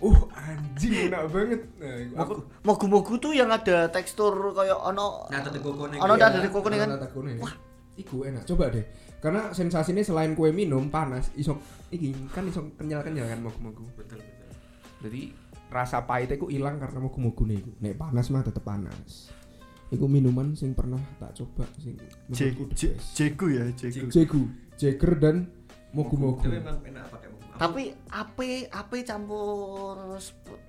[0.00, 1.60] Uh, anjing enak banget.
[1.76, 6.00] Nah, aku mogu-mogu tuh yang ada tekstur kayak ono Nah, tete kokone.
[6.00, 6.88] Ono dah dari kokone kan?
[7.36, 7.52] Wah,
[8.00, 8.48] iku enak.
[8.48, 8.84] Coba deh.
[9.20, 11.60] Karena sensasinya selain kue minum panas, iso
[11.92, 13.84] iki kan iso kenyal-kenyal kan mogu-mogu.
[13.92, 14.24] Betul.
[15.00, 15.32] Jadi
[15.68, 17.70] rasa pahitnya ku hilang karena mogu-mogu nih iku.
[17.78, 19.32] Nek panas mah tetep panas.
[19.88, 23.10] Iku minuman sing pernah tak coba sing menurutku the je- best.
[23.12, 24.42] jegu ya jegu Jegu,
[24.76, 25.36] Jagger dan
[25.90, 26.38] mogu-mogu.
[26.40, 27.38] Tapi memang enak pakai mogu.
[27.52, 30.16] tapi ape ape campur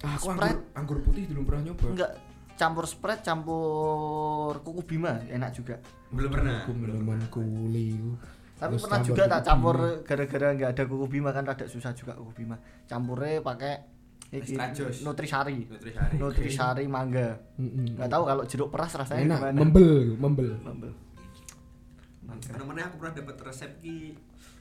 [0.01, 1.87] Ah, aku anggur, anggur putih belum pernah nyoba.
[1.87, 2.11] enggak
[2.53, 5.75] campur Sprite campur kuku bima enak juga
[6.09, 6.61] belum pernah.
[6.61, 7.95] Aku minuman kuli.
[8.53, 12.13] tapi Terus pernah juga tak campur gara-gara nggak ada kuku bima kan rada susah juga
[12.13, 13.73] kuku bima campurnya pakai
[14.33, 14.99] iki, juice.
[15.01, 16.15] nutrisari Nutrisari.
[16.15, 17.95] nutrisari mangga Mm-mm.
[17.95, 20.91] nggak tahu kalau jeruk peras rasanya enak gimana membel membel Mambel.
[22.41, 24.15] Karena mana aku pernah dapat resep ki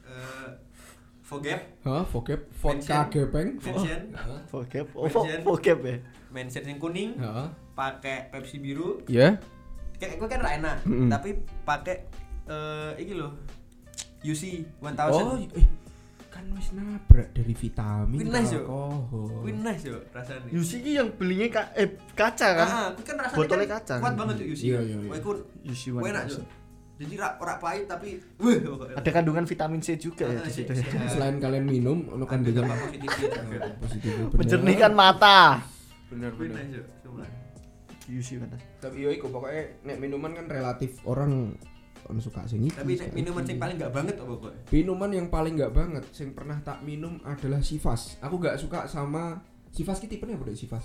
[0.05, 0.51] eh
[1.23, 3.55] Fogep Hah, vocab, vodka gepeng.
[3.57, 4.41] mention Heeh.
[4.45, 5.07] Vocab, oh
[5.47, 5.97] vocab ya.
[6.29, 7.47] mention yang kuning Heeh.
[7.73, 9.39] pakai Pepsi biru Ya.
[9.95, 11.07] kayak gue kan enak Mm-mm.
[11.07, 12.11] tapi pakai
[12.45, 13.39] eh iki loh
[14.21, 14.43] UC
[14.83, 15.67] 1000 Oh, eh,
[16.27, 18.59] kan wis nabrak dari vitamin Wih, nice,
[19.11, 19.43] alkohol.
[19.43, 22.67] Wih nice yo rasanya Yusi ki yang belinya ka eh, kaca kan?
[22.67, 23.95] Ah, ah, kan rasanya Botolnya kan kaca.
[23.99, 25.11] kuat banget tuh UC Iya, iya, iya.
[25.11, 25.31] Wah, iku
[25.67, 26.31] Yusi enak 1000.
[26.31, 26.43] yo
[27.01, 30.71] jadi ra, ora pahit tapi wah Ada kandungan vitamin C juga ya Ah, di situ
[30.71, 30.95] iya, ya.
[30.95, 31.09] iya.
[31.09, 33.39] Selain kalian minum, ono kan kandungan positif gitu
[33.81, 35.65] positif Menjernihkan mata.
[36.07, 37.27] Bener Wih yo semua
[38.07, 38.55] Yusi mana?
[38.79, 41.57] Tapi yo iku pokoknya nek minuman kan relatif orang
[42.09, 42.73] ono suka sing iki.
[42.73, 46.05] tapi nek suka minuman sing paling gak banget apa kok Minuman yang paling nggak banget
[46.15, 48.17] sing pernah tak minum adalah Sivas.
[48.25, 50.85] Aku nggak suka sama Sivas ki tipenya apa Sivas?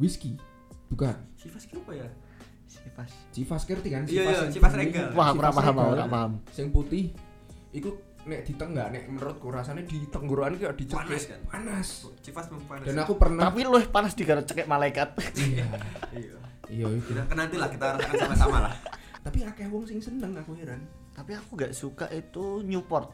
[0.00, 0.34] Whisky.
[0.88, 1.14] Bukan.
[1.36, 2.08] Sifas ki apa ya
[2.64, 3.10] Sipas.
[3.30, 4.02] Sivas ngerti kan?
[4.08, 4.72] Iya, iya, yang Sivas.
[4.74, 5.08] Regal.
[5.14, 6.32] Wah, aku ora Sivas paham, ora paham.
[6.50, 7.14] Sing putih
[7.70, 11.40] iku nek ditenggak nek menurutku rasanya di tenggorokan kayak dicekik Panas kan?
[11.44, 11.88] panas.
[12.24, 15.08] Memang panas Dan aku pernah Tapi lu panas di cekek malaikat.
[15.36, 15.66] iya
[16.72, 18.74] iya iya kan nanti lah kita rasakan sama-sama lah
[19.24, 20.84] Tapi akeh wong sing seneng aku heran.
[21.10, 23.08] Tapi aku gak suka itu Newport.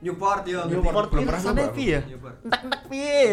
[0.00, 2.00] Newport yo Newport belum pernah piye ya?
[2.08, 3.28] Newport Entek-entek piye?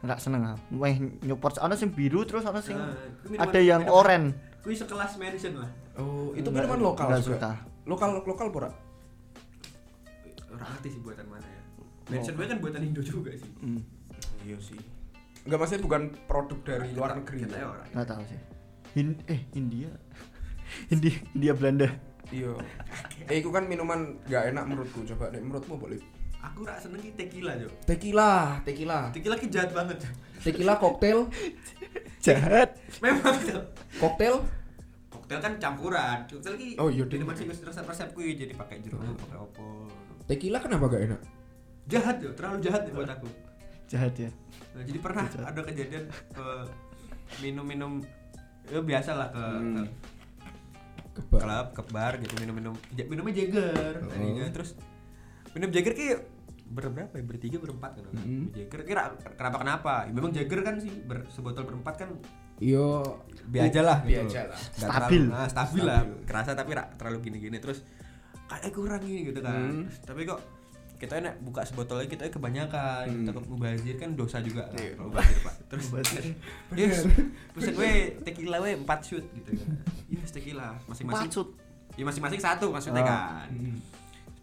[0.00, 0.62] Enggak seneng aku.
[0.76, 4.30] Weh, Newport ana sing biru terus ana sing Ah, minuman- ada yang oranye.
[4.60, 7.36] Kuwi sekelas mention lah Oh, itu Enggak- minuman lokal enggak juga.
[7.36, 7.50] suka.
[7.84, 8.70] Lokal lokal pura.
[10.54, 11.62] ngerti sih buatan mana ya
[12.06, 13.82] mention gue kan buatan Indo juga sih Hmm,
[14.40, 14.78] Iya sih.
[15.42, 17.42] Enggak maksudnya bukan produk dari luar negeri.
[17.42, 18.40] kita ya orang enggak tahu sih.
[18.94, 19.90] Hin eh India.
[20.88, 21.88] India India Belanda.
[22.28, 22.52] Iya.
[23.24, 25.04] Eh, itu kan minuman nggak enak menurutku.
[25.06, 26.00] Coba nek menurutmu boleh.
[26.36, 29.08] aku rak seneng tequila jo Tequila, tequila.
[29.10, 30.10] tequila ki jahat banget Jo.
[30.42, 31.24] Tequila koktail,
[32.20, 32.76] Jahat.
[33.00, 33.64] memang Jo.
[33.96, 34.44] koktail.
[35.08, 37.24] koktail kan campuran koktail ki Oh, iya, jadi deh.
[37.24, 39.16] masih resep-resep kuwi jadi pakai jeruk Oh.
[39.18, 39.64] pakai opo
[40.26, 41.20] Tequila kenapa gak enak?
[41.86, 43.28] jahat jo terlalu jahat buat aku
[43.86, 44.28] Jahat ya.
[44.74, 45.48] Nah, jadi pernah Jahat.
[45.48, 46.64] ada kejadian eh,
[47.38, 48.04] minum-minum
[48.66, 49.74] ya biasa lah ke, Hmm.
[49.74, 49.82] ke
[51.14, 51.38] Kebal.
[51.38, 54.10] klub ke bar gitu minum-minum minumnya Jagger Oh.
[54.10, 54.74] tadinya terus
[55.50, 56.06] minum Jagger ki
[56.66, 58.14] berberapa ya bertiga berempat kan.
[58.50, 62.10] Jagger kira kenapa kenapa ya, memang Jagger kan sih ber, sebotol berempat kan
[62.56, 63.02] Iya.
[63.44, 64.26] biasa lah gitu.
[64.26, 64.58] Biasa lah.
[64.72, 65.22] Stabil.
[65.22, 66.18] terlalu, nah, stabil lah Stabil.
[66.24, 67.82] kerasa tapi rak terlalu gini-gini terus
[68.44, 69.86] kayak kurang ini gitu kan Hmm.
[70.02, 70.40] tapi kok
[70.96, 73.18] kita enak buka sebotol lagi kita kebanyakan Hmm.
[73.20, 74.94] kita ke mubazir kan dosa juga kan Iya.
[74.96, 76.24] mubazir pak terus Mubazir.
[76.72, 76.96] yes
[77.50, 79.68] pesan we tequila we 4 shoot gitu kan
[80.08, 81.46] yes tequila masing-masing Maksud
[81.94, 83.06] ya masing-masing satu maksudnya Oh.
[83.06, 83.76] kan Hmm.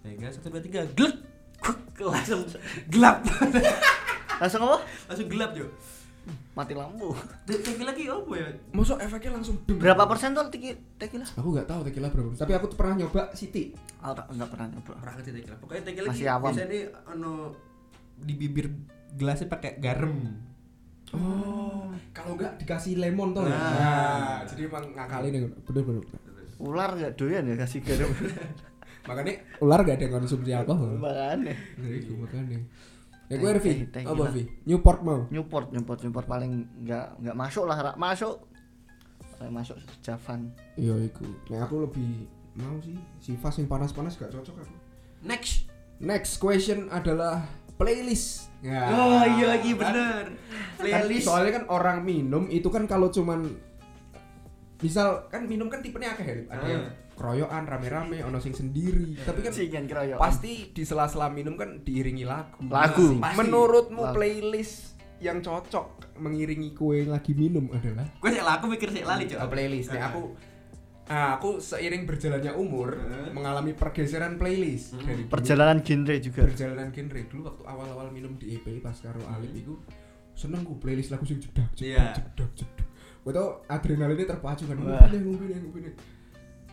[0.02, 1.18] Mega satu dua tiga gelap
[2.12, 2.42] langsung
[2.88, 3.18] gelap
[4.42, 4.78] langsung apa?
[5.06, 5.66] langsung gelap jo
[6.52, 7.12] Mati lampu.
[7.44, 9.56] tequila ki apa ya Masuk efeknya langsung.
[9.66, 11.26] Berapa persen tuh teki- tequila?
[11.30, 12.42] Aku nggak tahu tequila berapa persen.
[12.42, 13.72] Tapi aku tuh pernah nyoba City.
[13.98, 14.92] Oh, enggak, enggak pernah nyoba.
[14.96, 16.44] pernah ngerti tequila pokoknya tequila Masih ki awam.
[16.48, 17.32] biasanya ano
[18.18, 18.68] di bibir
[19.12, 20.14] gelasnya pakai garam
[21.12, 23.44] Oh, kalau nggak dikasih lemon tuh.
[23.44, 23.52] ya?
[23.52, 23.72] Nah.
[23.74, 26.04] Nah, jadi emang ngakalin yang bener bener.
[26.58, 28.08] Ular enggak doyan ya kasih garam.
[29.02, 30.94] Makanya ular gak ada yang konsumsi alkohol.
[30.96, 31.52] Makanya.
[31.52, 32.60] Nah, itu makanya.
[33.32, 33.52] Ya gue
[33.88, 34.28] teh apa.
[34.30, 34.44] Vi?
[34.68, 35.24] Newport mau?
[35.32, 37.96] Newport, Newport, Newport paling enggak enggak masuk lah, Rak.
[37.96, 38.44] masuk.
[39.40, 40.52] Paling masuk Javan.
[40.76, 41.24] Iya iku.
[41.48, 44.76] Nah aku lebih mau sih sifat yang panas-panas gak cocok aku.
[45.24, 47.48] next Next question adalah
[47.80, 48.52] playlist.
[48.60, 48.92] Ya.
[48.92, 53.48] oh iya lagi Kan- bener kan playlist soalnya kan orang minum itu kan kalau cuman
[54.78, 56.36] misal kan minum kan tipenya akeh ya.
[56.50, 56.94] Ada yang Ah.
[57.22, 59.14] Keroyokan rame-rame, ono sing sendiri.
[59.16, 60.18] Tapi kan Singan keroyokan.
[60.20, 62.66] pasti di sela-sela minum kan diiringi lagu.
[62.66, 63.14] Lagu.
[63.14, 63.38] Nah, Pasti.
[63.40, 64.16] Menurutmu Lagu.
[64.18, 69.04] playlist yang cocok mengiringi kue yang lagi minum adalah gue sih lah aku mikir sih
[69.04, 69.94] lali Oh, cok playlist.
[69.94, 70.34] Nih aku
[71.08, 73.30] ah, aku seiring berjalannya umur Eh.
[73.30, 75.04] mengalami pergeseran playlist Hmm.
[75.04, 76.42] dari dulu- Perjalanan genre juga.
[76.44, 79.78] perjalanan genre dulu waktu awal-awal minum di EP pas karo Alip itu
[80.34, 82.18] seneng gue playlist lagu sing jedak Iya.
[82.18, 82.88] jedak jedak jedak
[83.22, 85.06] gue tau adrenalinnya terpacu kan Wah.
[85.06, 85.82] ngupin ngupin ngupin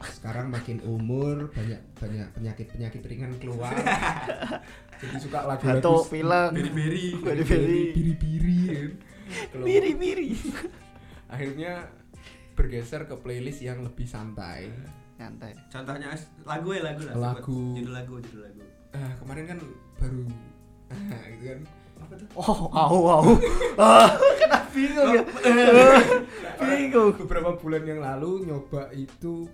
[0.00, 3.74] sekarang makin umur banyak banyak penyakit penyakit ringan keluar
[5.00, 6.48] jadi suka lagu-lagu Batuk, pilek.
[6.52, 7.80] beri-beri Beri-beri.
[7.92, 8.90] biri-biri kan.
[9.50, 9.66] Keluar.
[9.66, 10.30] Miri-miri.
[11.26, 11.72] akhirnya
[12.54, 14.70] bergeser ke playlist yang lebih santai
[15.14, 15.50] Nyantai.
[15.66, 17.58] contohnya lagu ya lagu lah Lagu.
[17.58, 17.76] sebut.
[17.76, 18.60] judul lagu judul lagu
[18.92, 19.58] ah, kemarin kan
[19.96, 20.24] baru
[20.88, 21.60] ah, gitu kan
[21.98, 23.24] apa tuh Oh, au au.
[23.76, 25.22] Ah, kena bingung ya.
[26.56, 27.10] bingung.
[27.18, 29.50] beberapa bulan yang lalu nyoba itu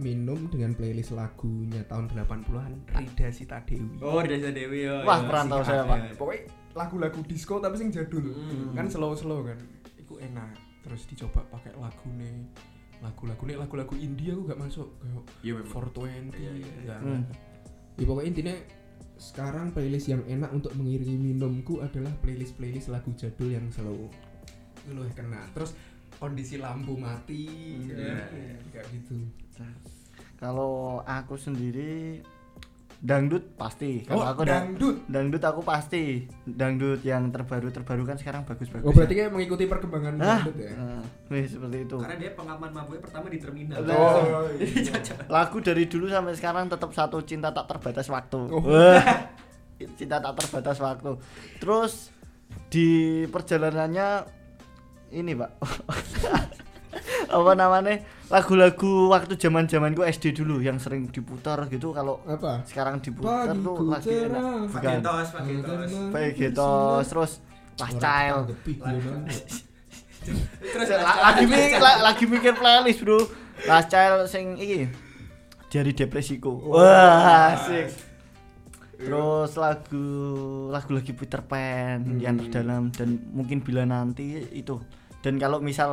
[0.00, 5.28] minum dengan playlist lagunya tahun 80-an Rida Sita Dewi oh Desa Dewi oh, Wah, iya.
[5.28, 6.16] perantau saya, Pak.
[6.16, 8.72] pokoknya lagu-lagu disco tapi sing jadul Hmm.
[8.72, 9.58] kan slow-slow kan
[9.94, 12.48] itu enak terus dicoba pakai lagu nih
[13.00, 15.12] lagu-lagu nek lagu-lagu India aku gak masuk kayak
[15.56, 15.72] memang.
[15.72, 17.00] 420 Iya, iya, enggak.
[17.00, 17.22] Hmm.
[17.96, 18.54] Ya pokoknya intinya
[19.16, 24.08] sekarang playlist yang enak untuk mengiringi minumku adalah playlist-playlist lagu jadul yang slow.
[24.80, 25.44] Itu loh kena.
[25.52, 25.76] Terus
[26.20, 27.48] kondisi lampu mati
[27.80, 28.54] Iya, ya, iya.
[28.70, 29.16] kayak gitu.
[30.36, 32.20] Kalau aku sendiri
[32.98, 34.04] dangdut pasti.
[34.04, 34.96] Kalau Oh, aku da- dangdut.
[35.06, 36.28] dangdut aku pasti.
[36.42, 38.84] Dangdut yang terbaru terbaru kan sekarang bagus-bagus.
[38.84, 40.72] Oh berarti kayak mengikuti perkembangan Ah, dangdut ya?
[41.30, 41.96] wih, seperti itu.
[41.96, 43.80] Karena dia pengaman mabuknya pertama di terminal.
[43.82, 45.00] Oh, iya.
[45.26, 48.40] Lagu dari dulu sampai sekarang tetap satu cinta tak terbatas waktu.
[48.48, 48.60] Oh.
[48.60, 49.04] Wah,
[49.96, 51.12] cinta tak terbatas waktu.
[51.56, 52.12] Terus
[52.68, 52.88] di
[53.26, 54.39] perjalanannya
[55.10, 55.50] ini pak,
[57.36, 57.98] apa namanya?
[58.26, 62.62] Lagu-lagu waktu zaman zamanku SD dulu yang sering diputar gitu kalau Apa?
[62.62, 64.70] sekarang diputar tuh Pagiku lagi enak.
[64.70, 65.26] Pagetos,
[66.08, 67.04] pagetos.
[67.06, 67.32] Terus
[67.76, 68.44] Last Child.
[70.60, 73.18] Terus La- lagi mikir la- lagi mikir playlist bro.
[73.64, 74.86] Last Child sing iki
[75.66, 76.54] dari depresiku.
[76.66, 77.88] Wah asik.
[78.94, 80.06] Terus lagu
[80.68, 82.42] lagu lagi Peter Pan yang Hmm.
[82.44, 84.76] terdalam dan mungkin bila nanti itu
[85.20, 85.90] dan kalau misal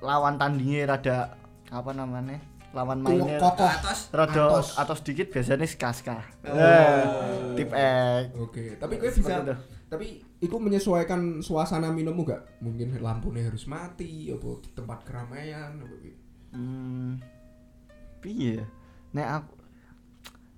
[0.00, 1.36] lawan tandingnya rada
[1.68, 3.66] apa namanya lawan mainnya Kokoh.
[3.66, 4.14] atas.
[4.14, 4.78] rada atos.
[4.78, 7.52] atau sedikit biasanya ska ska Oh.
[7.58, 9.54] tip X Oke, tapi gue bisa itu.
[9.90, 10.06] tapi
[10.38, 12.62] itu menyesuaikan suasana minummu gak?
[12.62, 16.20] Mungkin lampunya harus mati, apa di tempat keramaian, apa gitu.
[16.54, 17.18] Hmm.
[18.22, 18.62] Piye?
[18.62, 18.64] ya?
[19.12, 19.52] Nek aku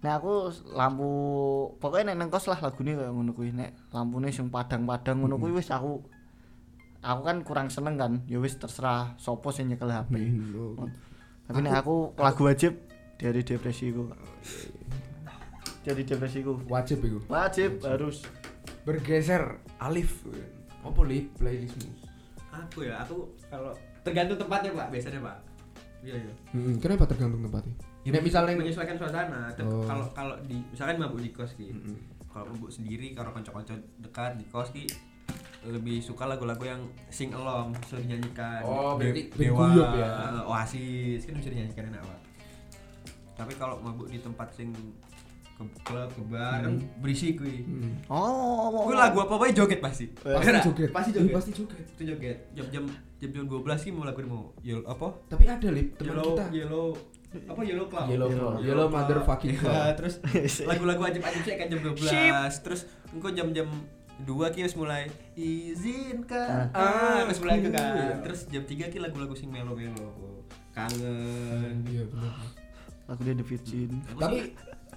[0.03, 0.33] Nek aku
[0.75, 1.11] lampu
[1.79, 5.55] pokoknya nek nang kos lah lagune kayak ngono kuwi nek lampune sing padang-padang ngono kuwi
[5.55, 6.03] wis aku
[7.03, 10.15] aku kan kurang seneng kan ya wis terserah sopo sing nyekel HP.
[10.15, 10.89] Hmm, oh.
[11.51, 12.79] Tapi nek aku lagu wajib
[13.19, 14.07] dari depresiku.
[15.83, 16.63] Jadi depresiku.
[16.71, 17.19] Wajib itu.
[17.27, 18.23] Wajib harus
[18.87, 20.27] Bergeser Alif.
[20.83, 21.91] Apa lip playlistmu?
[22.51, 23.71] Aku ya, aku kalau
[24.03, 25.37] tergantung tempatnya pak, biasanya pak.
[26.03, 26.35] Iya iya.
[26.51, 27.75] Hmm, kenapa tergantung tempatnya?
[28.03, 29.55] Nek misalnya menyesuaikan suasana.
[29.63, 29.87] Oh.
[29.87, 31.71] Kalau kalau di misalkan mabuk di kos ki.
[31.71, 31.97] Mm-mm.
[32.35, 35.12] Kalau mabuk sendiri, kalau konco-konco dekat di kos ki
[35.65, 38.63] lebih suka lagu-lagu yang sing along, bisa dinyanyikan.
[38.63, 40.09] Oh, De- berarti Dewa, berguyup ya.
[40.35, 42.19] eh, Oasis kan bisa dinyanyikan enak pak.
[43.35, 44.75] Tapi kalau mabuk di tempat sing
[45.53, 47.63] ke klub, ke bar kan berisik kuwi.
[47.63, 47.95] Hmm.
[48.09, 48.83] Oh.
[48.83, 50.11] Kuwi lagu apa wae joget pasti.
[50.11, 50.91] Pasti joget.
[50.91, 51.33] Pasti Iya, joget.
[51.33, 51.85] pasti joget.
[51.89, 52.39] Itu joget.
[52.53, 52.85] Jam-jam
[53.17, 55.15] jam-jam 12 sih mau lagu mau yellow apa?
[55.29, 56.45] Tapi ada lip teman Yellow kita.
[56.51, 56.87] yellow
[57.33, 58.09] apa yellow cloud.
[58.11, 58.51] Yellow Yellow.
[58.61, 59.93] Yellow motherfucking Ya, cloud.
[59.97, 60.15] terus
[60.69, 62.03] lagu-lagu ajib-ajib sih kan jam 12.
[62.03, 62.35] Ship.
[62.61, 63.69] Terus engko jam-jam
[64.19, 67.93] 2 ki wis mulai izinkan Ah, ah wis mulai ke kan.
[67.93, 68.17] ya.
[68.21, 70.45] Terus jam 3 ki lagu-lagu sing melo-melo.
[70.73, 71.85] Kangen.
[71.85, 72.37] Iya benar.
[73.05, 73.91] Lagu dia The Virgin.
[74.07, 74.39] Aku Tapi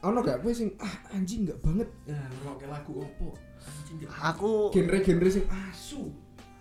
[0.02, 1.90] ono gak gue sing ah anjing gak banget.
[2.06, 3.28] Nah, ngrungokne lagu opo?
[3.58, 6.14] anjing, Aku Genre-genre sing asu.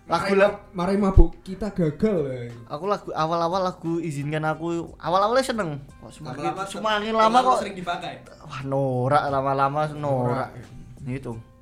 [0.05, 2.53] Lagu- Marai- Marai mabuk kita gagal ya.
[2.67, 7.73] aku lagu awal-awal lagu izinkan aku awal-awalnya seneng kok semakin Lama-lama semakin lama kok sering
[7.75, 8.13] dipakai.
[8.39, 10.53] wah norak lama-lama norak
[11.01, 11.54] itu Bener-bener.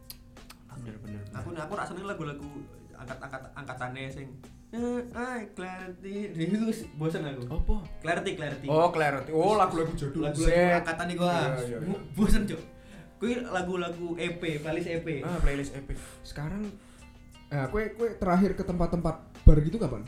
[1.34, 2.50] Aku aku rasa seneng lagu-lagu
[2.94, 4.28] angkat-angkat angkatannya sing
[4.70, 6.58] eh ay clarity itu
[6.96, 7.46] bosan aku.
[7.48, 7.76] Apa?
[8.02, 8.66] Clarity clarity.
[8.66, 9.30] Oh, Clarity.
[9.30, 10.26] Oh, lagu-lagu jadul.
[10.26, 11.98] lagu-lagu angkatan nih gua Iya, iya, iya.
[12.14, 12.62] bosan cok
[13.18, 15.96] kui lagu-lagu EP playlist EP Ah, playlist epic.
[16.22, 16.68] Sekarang
[17.48, 20.04] eh kue kue terakhir ke tempat-tempat bar gitu kapan?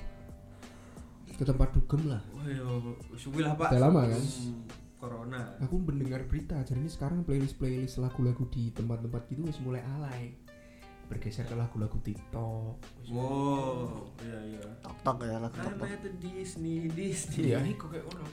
[1.31, 2.21] Ke tempat dugem lah.
[2.31, 4.19] wah yo suwi lah pak Udah lama, kan?
[4.19, 4.63] Hmm,
[4.97, 10.33] corona Aku mendengar berita, jadi ini sekarang playlist-playlist lagu-lagu di tempat-tempat gitu wis mulai alay.
[11.05, 12.75] Bergeser ke lagu-lagu TikTok.
[13.07, 17.61] Wow iya iya tok tok ya lagu tok I'm tok at the Disney Disney Iya,
[17.63, 18.25] iku kayak ono.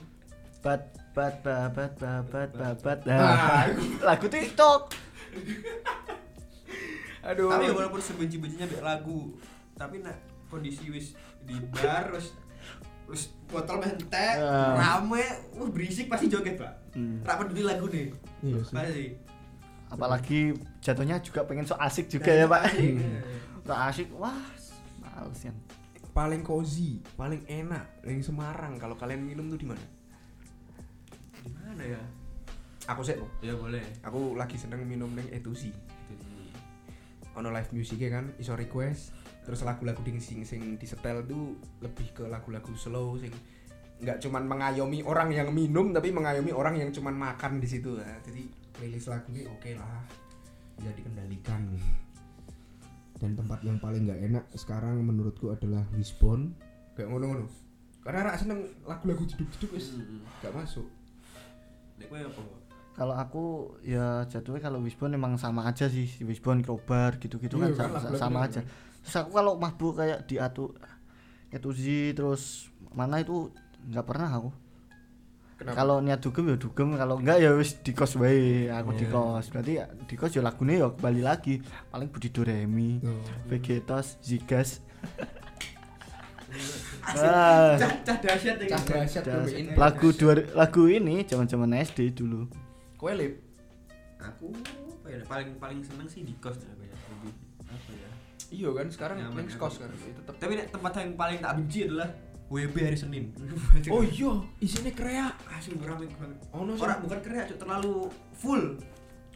[0.59, 0.81] bat
[1.11, 3.67] bat babat babat babat Ah,
[4.01, 4.89] lagu TikTok
[7.23, 7.47] Aduh.
[7.47, 9.35] tapi walaupun sebenci-bencinya lagu
[9.73, 12.35] tapi nak kondisi wis di bar wis
[13.05, 14.75] wis botol mentek Ah.
[14.99, 17.21] rame wah berisik pasti joget pak Hmm.
[17.21, 18.69] tak peduli lagu nih Iya sih.
[18.71, 19.05] pasti
[19.93, 22.93] apalagi jatuhnya juga pengen so asik juga ya pak Asik.
[23.69, 24.41] so asik wah
[24.99, 25.57] males kan
[26.13, 29.81] Paling cozy, paling enak yang Semarang kalau kalian minum tuh di mana?
[31.41, 32.01] di mana ya
[32.85, 35.73] Aku sih, ya boleh aku lagi seneng minum neng Etusi.
[36.11, 36.51] Itu sih.
[37.33, 42.23] ono live musiknya kan iso request terus lagu-lagu ding sing sing disetel tuh lebih ke
[42.29, 43.33] lagu-lagu slow sing
[44.03, 48.19] nggak cuman mengayomi orang yang minum tapi mengayomi orang yang cuman makan di situ ya.
[48.21, 48.43] jadi
[48.83, 50.03] playlist lagunya oke lah.
[50.75, 51.71] Bisa dikendalikan.
[53.15, 56.51] Dan tempat yang paling nggak enak sekarang menurutku adalah Wisbon
[56.99, 57.47] kayak ngono-ngono.
[58.03, 59.95] Karena rak seneng lagu-lagu jeduk-jeduk wis.
[59.95, 60.19] Hmm.
[60.43, 60.83] nggak masuk.
[61.95, 62.43] Nek kowe apa?
[62.93, 63.45] kalau aku
[63.81, 66.19] ya jatuhnya kalau Wisbon emang sama aja sih.
[66.19, 68.67] Wisbon Krobar gitu-gitu Iya kan kan, sama, sama aja.
[69.07, 70.75] Terus aku kalau mabuk kayak di atu
[71.55, 73.47] Etuzi terus mana itu
[73.87, 74.51] nggak pernah aku?
[75.55, 79.47] Kalau niat dugem ya dugem kalau enggak ya wis di kos wae aku di kos
[79.47, 83.15] berarti ya di kos ya lagune ya kembali lagi paling Budi Doremi Oh.
[83.45, 84.81] Vegetos Zigas
[87.03, 88.67] Cah cah dahsyat ya.
[88.69, 89.75] Cah dahsyat das- tuh, Min.
[89.75, 92.45] lagu dua lagu ini zaman-zaman SD dulu
[92.95, 93.41] Kowe lip.
[94.17, 96.95] Aku apa ya paling paling seneng sih di kos ya ya.
[96.95, 97.33] Lebih
[97.67, 98.09] apa ya?
[98.53, 99.43] Iya kan sekarang nyaman.
[99.51, 99.89] kos kan.
[100.29, 102.07] Tapi nek tempat yang paling tak benci adalah
[102.53, 103.33] WB hari Senin.
[103.89, 105.33] Oh iya, isinya kreak.
[105.49, 106.37] asli rame banget.
[106.49, 108.77] Oh, no, Orang bukan kreak, Cuk, terlalu full.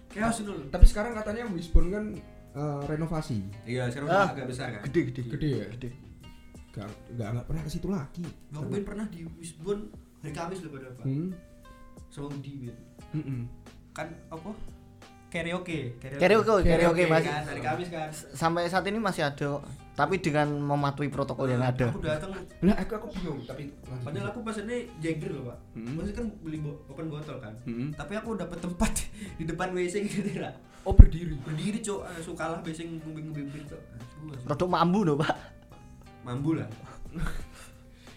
[0.08, 0.70] Chaos itu loh.
[0.70, 2.04] Tapi sekarang katanya Wisbon kan
[2.54, 3.42] eh, renovasi.
[3.66, 4.14] Iya, sekarang Ah.
[4.24, 4.82] udah agak besar kan.
[4.86, 5.68] gede gede Gede ya?
[5.74, 5.90] gede
[6.72, 8.22] Gak, gak, gak pernah ke situ lagi.
[8.48, 9.90] Bang Ben pernah di Wisbon
[10.22, 11.04] hari Kamis loh pada Pak.
[11.04, 11.34] Hmm.
[12.08, 12.78] Sama di Ben.
[13.14, 13.42] Mm-mm.
[13.92, 14.54] Kan apa?
[15.28, 16.00] Karaoke.
[16.00, 17.24] Karaoke, karaoke, Mas.
[17.24, 18.08] kan hari Kamis kan.
[18.32, 19.60] sampai saat ini masih ada
[19.92, 22.30] tapi dengan mematuhi protokol yang ada Aku datang
[22.62, 23.74] Lah aku aku bingung tapi.
[24.06, 25.58] Padahal aku pesennya jagger loh pak.
[25.74, 25.98] Hmm.
[25.98, 27.54] Maksudnya kan beli bo- open botol kan.
[27.66, 27.90] Hmm.
[27.92, 28.92] Tapi aku dapat tempat
[29.42, 30.54] di depan WC gitu lah.
[30.86, 31.34] Oh berdiri.
[31.42, 33.82] Berdiri cok, langsung kalah WC ngumbing-ngumbing cok.
[33.92, 35.34] Aduh, langsung produk mambu loh pak
[36.24, 36.70] Mambu lah.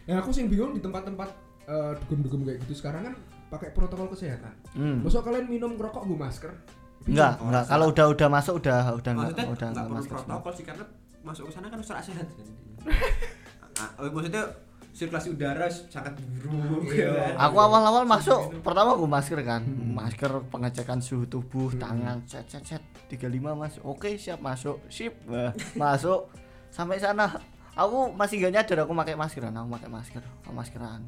[0.04, 1.28] Yang aku sih bingung di tempat-tempat
[1.64, 3.14] eh, dugem-dugem kayak gitu sekarang kan
[3.50, 4.54] pakai protokol kesehatan.
[4.76, 5.02] hmm.
[5.02, 6.52] Masuk kalian minum rokok gue masker?
[7.04, 10.10] Enggak Oh, enggak kalau udah udah masuk udah udah enggak udah nggak enggak perlu masuk
[10.12, 10.84] protokol sih karena
[11.20, 12.46] masuk ke sana kan secara sehat kan.
[13.76, 14.42] Ah, oh, maksudnya
[14.90, 17.08] sirkulasi udara sangat buruk Iya.
[17.08, 18.60] ya aku awal-awal masuk Minum.
[18.60, 19.94] pertama aku masker kan Hmm.
[19.94, 21.78] masker pengecekan suhu tubuh Hmm.
[21.78, 25.14] tangan cet cet cet 35 mas oke siap masuk sip
[25.74, 26.26] masuk
[26.68, 27.30] sampai sana
[27.72, 31.00] aku masih gak nyadar aku pakai maskeran aku pakai masker aku maskeran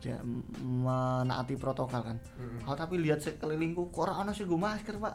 [0.00, 0.44] ya m-
[0.82, 2.16] menaati protokol kan.
[2.34, 2.60] Hmm.
[2.62, 5.14] aku tapi lihat sekelilingku kok ora ono sih gue masker pak?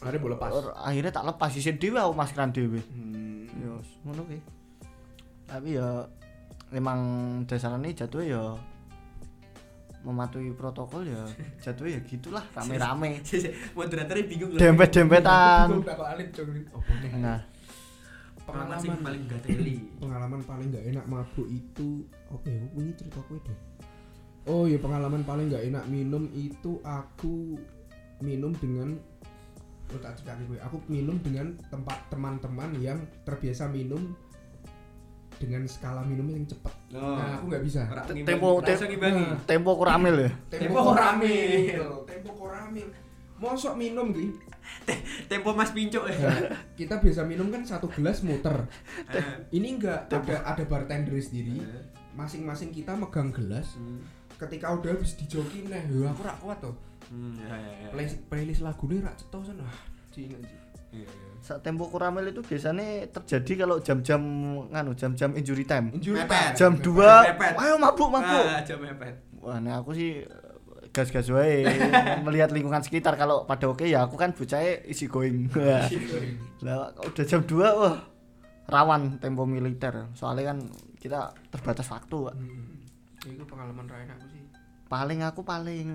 [0.00, 0.50] Ada boleh lepas.
[0.50, 3.46] Or- akhirnya tak lepas isin dewe aku maskeran dewe Hmm.
[3.52, 3.70] ya
[4.02, 4.40] ngono kuwi.
[5.44, 6.06] Tapi ya
[6.70, 7.00] emang
[7.44, 8.42] dasarnya jatuh ya
[10.00, 11.20] mematuhi protokol ya
[11.64, 13.20] jatuh ya gitulah rame-rame.
[13.76, 14.50] Moderatornya bingung.
[14.50, 14.58] Loh.
[14.58, 15.66] dempet-dempetan
[17.18, 17.40] nah.
[18.40, 19.76] Pengalaman sih paling gak teli.
[20.00, 22.02] pengalaman paling nggak enak mabuk itu.
[22.42, 23.58] Ya ini cerita kue deh
[24.50, 27.54] oh ya pengalaman paling nggak enak minum itu aku
[28.20, 28.98] minum dengan
[29.88, 34.10] oh, tak cerita gue aku minum dengan tempat teman-teman yang terbiasa minum
[35.32, 37.14] dengan skala minum yang cepat Oh.
[37.14, 38.60] nah aku nggak bisa Te- ngimbangi, tempo-.
[39.22, 39.38] Nah.
[39.46, 41.78] tempo kuramil ya Tempo koramil.
[42.04, 42.86] tempo koramil
[43.38, 44.34] mosok minum gitu
[45.26, 46.14] Tempo Mas Pincuk ya.
[46.20, 46.38] Nah,
[46.74, 48.68] kita biasa minum kan satu gelas muter
[49.08, 49.48] Eh.
[49.52, 51.82] ini enggak ada ada bartender sendiri Eh.
[52.12, 54.02] masing-masing kita megang gelas Hmm.
[54.40, 56.76] Ketika udah habis dijoki nah ya aku rak kuat tuh
[57.10, 57.88] Hmm, ya ya ya.
[57.90, 59.66] Play, playlist lagunya rak cetok sana
[60.14, 60.46] cing anjing.
[60.90, 61.30] Iya, iya.
[61.38, 64.22] saat tempo kuramil itu biasanya terjadi kalau jam-jam
[64.70, 66.54] nganu jam-jam injury time Injury time.
[66.54, 66.86] jam Mepet.
[66.86, 67.54] 2 Mepet.
[67.58, 69.14] ayo mabuk mabuk Ah, jam mepet.
[69.38, 70.22] Wah, nah aku sih
[70.90, 71.66] gas-gas wae
[72.26, 75.50] melihat lingkungan sekitar kalau pada oke ya aku kan bocahnya isi going.
[76.62, 77.96] Lah udah jam 2 wah
[78.66, 80.06] rawan tempo militer.
[80.14, 80.58] Soalnya kan
[80.94, 82.18] kita terbatas waktu.
[82.30, 82.34] Pak.
[83.20, 83.36] Hmm.
[83.36, 84.42] itu pengalaman Ryan aku sih
[84.90, 85.86] Paling aku paling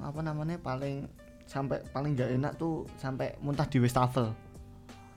[0.00, 0.54] apa namanya?
[0.56, 1.10] paling
[1.44, 4.30] sampai paling nggak enak tuh sampai muntah di wastafel.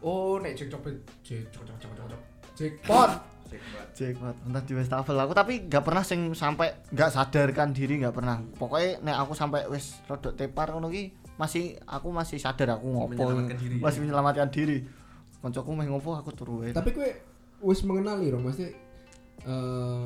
[0.02, 2.22] oh nek cek copet cek cok cok cok cok cok
[2.56, 3.12] jackpot
[3.96, 8.42] Jackpot, muntah di wastafel aku tapi nggak pernah sing sampai nggak sadarkan diri nggak pernah.
[8.58, 13.14] Pokoknya nek aku sampai wis rodok tepar ngono ki masih aku masih sadar aku ngopo
[13.14, 13.78] Menyelamatkan diri.
[13.78, 14.78] masih menyelamatkan diri
[15.40, 17.12] koncoku meh ngopo aku turu tapi kue
[17.62, 18.74] wis mengenali dong maksudnya
[19.46, 20.04] eh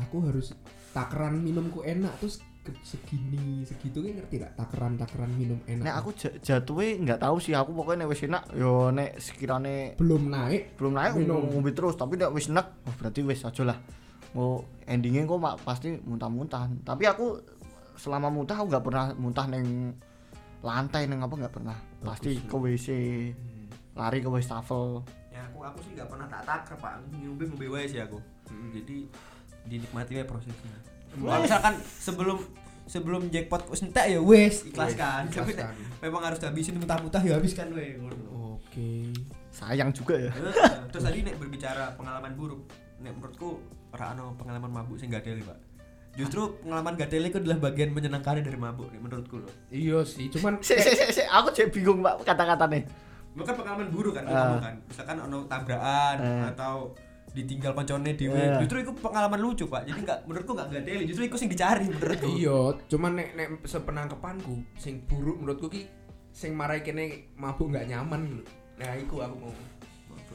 [0.00, 0.56] aku harus
[0.90, 2.42] takaran minumku enak terus
[2.84, 4.52] segini segitu kan ngerti gak?
[4.54, 5.84] Takaran takaran minum enak.
[5.84, 9.96] Nek aku ja- jatuhe nggak tahu sih aku pokoknya nek wis enak yo nek sekirane
[9.96, 11.48] belum naik belum naik Minum.
[11.50, 11.96] ngombe terus.
[11.96, 13.78] Tapi nek wis enak oh berarti wis aja lah.
[14.36, 16.68] Mau endingnya kok mak pasti muntah-muntah.
[16.84, 17.40] Tapi aku
[17.96, 19.96] selama muntah aku nggak pernah muntah neng
[20.60, 21.76] lantai neng apa nggak pernah.
[22.04, 22.88] Pasti ke WC
[23.96, 25.02] lari ke wastafel
[25.34, 26.92] Ya aku aku sih nggak pernah tak taker pak.
[27.10, 28.20] Ngombe ngombe wae sih aku.
[28.70, 29.08] Jadi
[29.64, 30.78] dinikmati wae prosesnya.
[31.10, 32.38] Kalau misalkan sebelum
[32.86, 35.26] sebelum jackpot entek ya wes ikhlaskan.
[35.28, 35.52] Tapi
[36.02, 38.58] memang harus dihabisin muntah-muntah ya habiskan ngono.
[38.58, 39.14] oke
[39.50, 40.30] sayang juga ya.
[40.90, 42.66] Terus tadi nek berbicara pengalaman buruk,
[42.98, 43.58] nek menurutku
[43.90, 45.58] ora ono pengalaman mabuk sing gak ada pak.
[46.14, 49.50] Justru pengalaman gak ada itu adalah bagian menyenangkan dari mabuk nek menurutku loh.
[49.70, 50.58] iya sih cuman
[51.38, 52.86] aku jadi bingung pak kata-katanya
[53.30, 54.58] Bukan pengalaman buruk kan, Ah.
[54.58, 54.58] uh.
[54.58, 54.74] kan.
[54.90, 56.50] Misalkan ono tabrakan Eh.
[56.50, 56.90] atau
[57.34, 58.38] ditinggal koncone dhewe.
[58.38, 58.58] Eh.
[58.64, 59.86] Justru itu pengalaman lucu, Pak.
[59.86, 62.28] Jadi enggak menurutku enggak gadeli, justru itu sing dicari menurutku.
[62.36, 62.58] iya
[62.90, 65.82] cuman nek nek sepenangkepanku sing buruk menurutku ki
[66.30, 68.44] sing marai kene mabuk nggak nyaman gitu
[68.80, 69.52] nah iku aku mau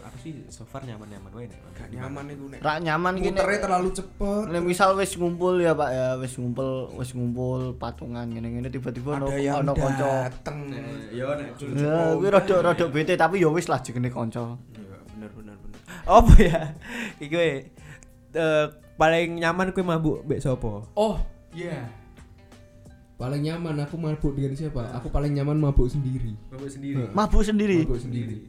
[0.05, 1.57] aku sih so far nyaman-nyaman wae nek.
[1.73, 2.59] Gak nyaman iku nek.
[2.61, 3.33] Rak nyaman gini.
[3.33, 4.43] Muternya terlalu cepet.
[4.53, 9.33] Nek misal wis ngumpul ya Pak ya, wis ngumpul, wis ngumpul patungan ngene-ngene tiba-tiba ono
[9.33, 10.29] ono kanca.
[10.29, 10.69] dateng.
[11.09, 14.53] Yo nek Ya, kuwi rada rada bete tapi ya wis lah jenenge kanca.
[16.05, 16.61] Apa ya?
[17.17, 17.49] Iki we
[18.37, 20.85] eh, paling nyaman kuwi mabuk mbek sapa?
[20.93, 21.17] Oh,
[21.51, 21.89] iya.
[23.15, 24.91] Paling nyaman aku mabuk dengan siapa?
[24.99, 26.35] Aku paling nyaman mabuk sendiri.
[26.51, 27.03] Mabuk sendiri.
[27.15, 27.79] Mabuk sendiri.
[27.87, 28.39] Mabuk sendiri.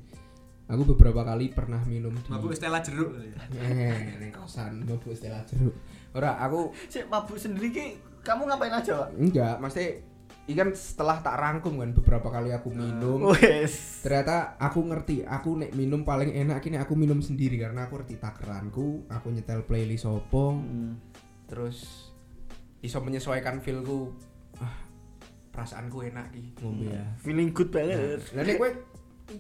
[0.67, 3.39] Aku beberapa kali pernah minum di Mabuk Stella jeruk kali ya.
[3.63, 5.71] Eh, kosan mabuk Stella jeruk.
[6.11, 7.87] Ora, aku Sik mabuk sendiri ki
[8.27, 9.09] kamu ngapain aja, Pak?
[9.15, 9.55] enggak,
[10.47, 13.35] ikan setelah tak rangkum kan beberapa kali aku minum.
[13.35, 14.03] Wes.
[14.07, 18.15] Ternyata aku ngerti, aku nek minum paling enak ini aku minum sendiri karena aku ngerti
[18.23, 21.03] takaranku, aku nyetel playlist opo, Hmm.
[21.51, 22.11] terus
[22.79, 24.15] iso menyesuaikan feelku.
[24.63, 24.87] Ah,
[25.51, 27.05] perasaanku enak ki ngombe ya.
[27.19, 28.23] Feeling good banget.
[28.33, 28.71] Nah, nek kowe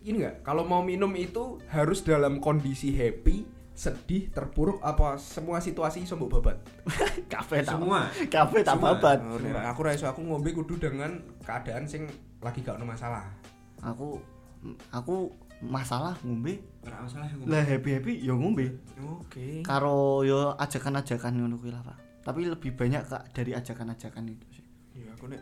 [0.02, 3.46] ini enggak, kalau mau minum itu harus dalam kondisi happy,
[3.76, 6.56] sedih, terpuruk apa semua situasi iso mbok babat.
[7.32, 7.76] Kafe tak.
[7.76, 8.08] Semua.
[8.26, 9.20] Kafe tak babat.
[9.20, 11.12] Oh, aku ra iso aku ngombe kudu dengan
[11.44, 12.08] keadaan sing
[12.40, 13.28] lagi gak ono masalah.
[13.84, 14.16] Aku
[14.90, 17.48] aku masalah ngombe Ora masalah aku.
[17.48, 19.64] lah happy happy ya ngombe Oke.
[19.64, 24.64] karo yo ajakan-ajakan ngono kuwi lah Pak tapi lebih banyak kak dari ajakan-ajakan itu sih
[24.96, 25.40] Iya, aku nek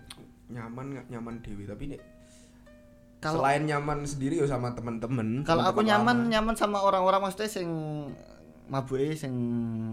[0.50, 2.02] nyaman nggak nyaman dewi, tapi nek
[3.24, 5.42] kalau selain nyaman sendiri ya sama temen-temen.
[5.42, 6.30] kalau aku nyaman lama.
[6.30, 7.68] nyaman sama orang-orang maksudnya sing
[8.64, 9.32] mabuke sing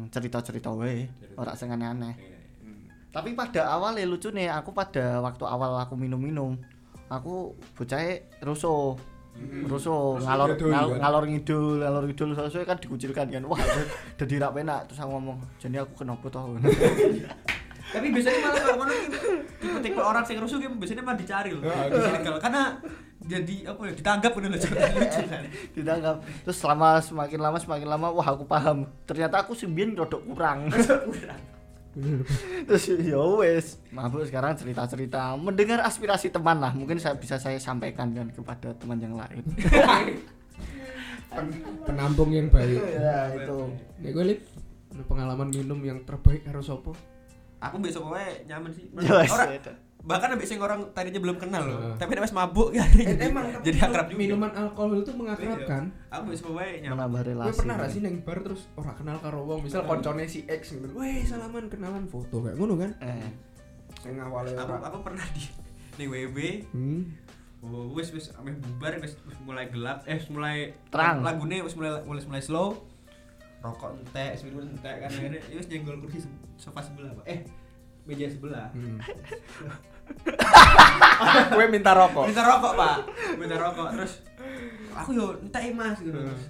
[0.07, 2.15] cerita-cerita wae ora sing aneh-aneh
[2.61, 2.87] Hmm.
[3.09, 6.59] tapi pada awal ya lucu nih aku pada waktu awal aku minum-minum
[7.07, 8.95] aku bocahnya rusuh
[9.63, 10.99] rusuh Terus ngalor ngidul, ngal- kan?
[11.01, 13.59] ngalor ngidul ngalor ngidul soalnya kan dikucilkan kan wah
[14.19, 16.43] jadi rak penak terus aku ngomong jadi aku kenapa toh
[17.91, 18.93] Tapi biasanya malah kalau ngono
[19.59, 21.59] tipe-tipe orang sing rusuh ki biasanya malah dicari loh.
[21.59, 22.79] Dicari karena
[23.31, 24.69] jadi apa ya ditanggap loh lucu
[25.23, 25.43] kan.
[25.71, 28.83] ditangkap terus selama semakin lama semakin lama wah aku paham.
[29.07, 30.67] Ternyata aku sembilan rodok kurang.
[32.67, 33.75] Terus ya wes.
[33.91, 36.71] Mabuk sekarang cerita cerita mendengar aspirasi teman lah.
[36.71, 39.43] Mungkin saya bisa saya sampaikan kan kepada teman yang lain.
[41.31, 42.79] Pen- penampung yang baik.
[42.79, 43.57] ya itu.
[44.03, 44.39] Nek gue lip
[45.07, 46.91] pengalaman minum yang terbaik karo sopo?
[47.59, 48.87] Aku besok wae nyaman sih.
[48.99, 49.71] Ya, Orang itu.
[50.01, 51.95] Bahkan abis sing orang tadinya belum kenal loh, Heeh.
[51.95, 54.17] tapi pas mabuk ya Eh, jadi, emang jadi akrab juga.
[54.17, 55.83] Minuman alkohol itu mengakrabkan.
[56.09, 56.97] Aku besok wae nyaman.
[56.97, 60.25] menambah Gue relasi pernah gak sih neng bar terus ora kenal karo wong, misal koncone
[60.25, 60.89] si X gitu.
[60.91, 62.91] Weh, salaman kenalan foto kayak ngono kan?
[62.99, 63.29] eh
[63.95, 65.45] Sing awalnya Aku aku pernah di
[65.95, 66.37] ning WB
[66.71, 67.01] Hmm.
[67.61, 71.21] Oh, wis wis ameh bubar wis wis mulai gelap eh wis mulai Terang.
[71.21, 72.73] lagune wis mulai mulai mulai slow
[73.61, 76.25] rokok entek wis minum entek kan akhirnya ya wis nyenggol kursi
[76.57, 77.25] sofa sebelah Pak.
[77.27, 77.39] eh
[78.01, 78.97] meja sebelah Hmm.
[81.55, 82.25] Gue minta rokok.
[82.27, 82.95] minta rokok pak.
[83.37, 83.87] Minta rokok.
[83.95, 84.13] Terus
[84.95, 86.15] aku yo entek mas gitu.
[86.15, 86.43] Terus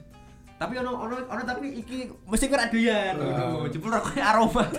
[0.61, 3.17] tapi ono ono ono tapi iki mesti kira doyan.
[3.17, 3.43] Gitu.
[3.43, 3.65] Hmm.
[3.73, 4.63] jebul rokoknya aroma.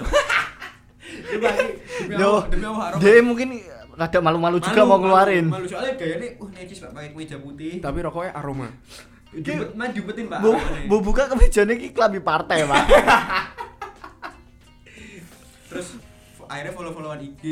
[2.08, 3.02] Yo, Allah, demi Allah aroma.
[3.02, 3.48] dia mungkin
[3.98, 5.66] rada malu-malu juga Malu, mau malu, ngeluarin malu.
[5.68, 7.82] Soalnya gayanya uh necis pak pakai kemeja putih.
[7.82, 8.68] Tapi rokoknya aroma.
[9.72, 10.52] mah jubetin pak bu,
[10.88, 12.84] bu buka kemejanya ki klambi partai pak
[16.52, 17.42] akhirnya follow followan IG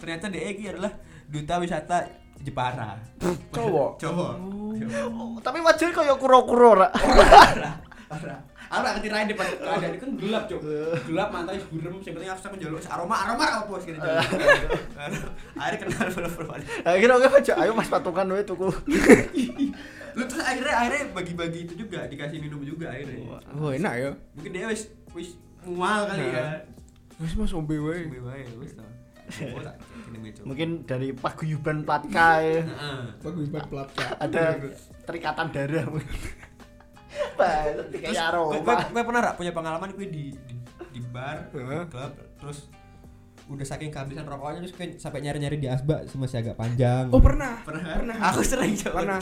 [0.00, 0.92] ternyata ini adalah
[1.28, 1.98] duta wisata
[2.38, 2.94] Jepara.
[3.52, 3.90] Cowok.
[4.02, 4.32] cowok.
[5.10, 6.80] Oh, tapi wajahnya kayak kuro-kuro
[8.08, 10.60] parah aku gak ngerti lain depan keadaan kan gelap cok
[11.08, 11.28] gelap
[11.72, 14.20] burem yang penting aku sampe jolok aroma aroma apa sih kira
[15.56, 18.68] akhirnya kenal follow followan akhirnya oke aja ayo mas patungan we tuku.
[20.16, 23.38] Lu terus akhirnya akhirnya bagi-bagi itu juga dikasih minum juga akhirnya.
[23.54, 24.10] Oh, enak ya.
[24.34, 26.58] mungkin dia wis wis mual kali ya
[27.18, 28.06] Wes Mas ombe wae.
[28.06, 28.72] Sampai wae wis
[30.18, 30.40] meja.
[30.40, 32.64] mungkin dari paguyuban platka ya.
[32.64, 33.00] Heeh.
[33.20, 34.06] Bagus banget pelapca.
[34.16, 34.44] ada
[35.04, 35.84] terikatan darah
[37.38, 38.52] Pak, Terus kayak gue aroma.
[38.88, 40.54] gue pernah gak punya pengalaman gue di, di
[40.88, 42.58] di bar, di klub, terus
[43.48, 47.08] udah saking kehabisan rokoknya terus gue sampai nyari-nyari di asbak masih agak panjang.
[47.08, 47.62] Oh, pernah.
[47.64, 47.96] pernah?
[47.96, 48.16] Pernah.
[48.32, 49.04] Aku sering coba.
[49.04, 49.20] Pernah.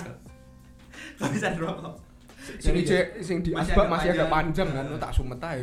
[1.20, 1.94] Kehabisan rokok.
[2.62, 4.68] Sing cek sing di Masih asbak masih agak panjang.
[4.70, 4.86] kan.
[4.99, 5.62] Tak sumet ae.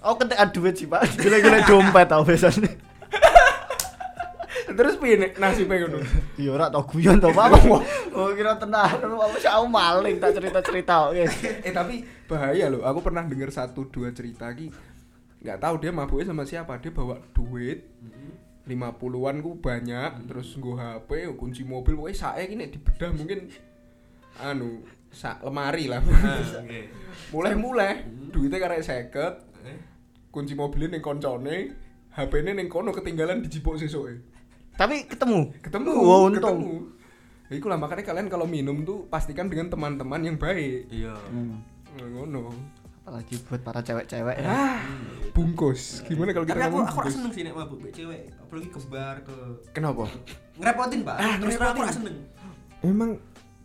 [0.00, 1.04] Oh, kentekan duit sih, Pak.
[1.20, 2.70] Gila-gila dompet tau biasanya.
[4.72, 6.00] Terus piye nek nasibnya ngono?
[6.40, 7.48] Iya ora tau guyon tau Pak.
[8.12, 8.92] Oh, kira tenan.
[9.00, 11.24] Apa sih aku maling tak cerita-cerita oke.
[11.68, 12.84] eh tapi bahaya loh.
[12.84, 14.68] Aku pernah dengar satu dua cerita ki.
[15.40, 16.76] Nggak tahu dia mabuknya sama siapa.
[16.76, 17.88] Dia bawa duit
[18.62, 23.50] 50-an ku banyak terus nggo HP, kunci mobil pokoknya sae ki nek dibedah mungkin
[24.38, 26.00] anu sak lemari lah.
[26.24, 26.80] Nah, oke.
[27.30, 29.78] Mulai-mulai duitnya karek 50, Eh,
[30.28, 31.56] kunci mobilnya ning koncone,
[32.10, 34.24] HP-ne ning kono ketinggalan dijipuk sesuke.
[34.72, 35.52] Tapi ketemu.
[35.60, 36.40] Ketemu, Wah, untung.
[36.58, 36.72] ketemu.
[37.52, 40.88] Iku lah makanya kalian kalau minum tuh pastikan dengan teman-teman yang baik.
[40.88, 41.12] Iya.
[41.28, 41.60] Hmm.
[41.94, 42.48] Ngono.
[43.04, 44.48] Apalagi buat para cewek-cewek ya.
[44.48, 44.80] Ah,
[45.30, 46.00] bungkus.
[46.06, 47.12] Gimana kalau kita Tapi aku aku bungkus?
[47.12, 49.34] seneng sih nek mabuk cewek, apalagi ke bar ke
[49.74, 50.06] Kenapa?
[50.56, 51.16] ngerepotin, Pak.
[51.18, 52.16] Ah, Terus aku seneng.
[52.80, 53.10] Emang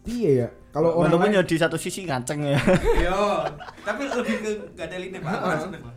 [0.03, 0.47] iya ya.
[0.77, 2.61] Kalau orang Walaupun lain ya di satu sisi ngaceng ya.
[3.09, 3.41] Yo,
[3.87, 5.33] tapi lebih ke gak ada linnya, Pak.
[5.33, 5.95] Aku ora seneng, Pak.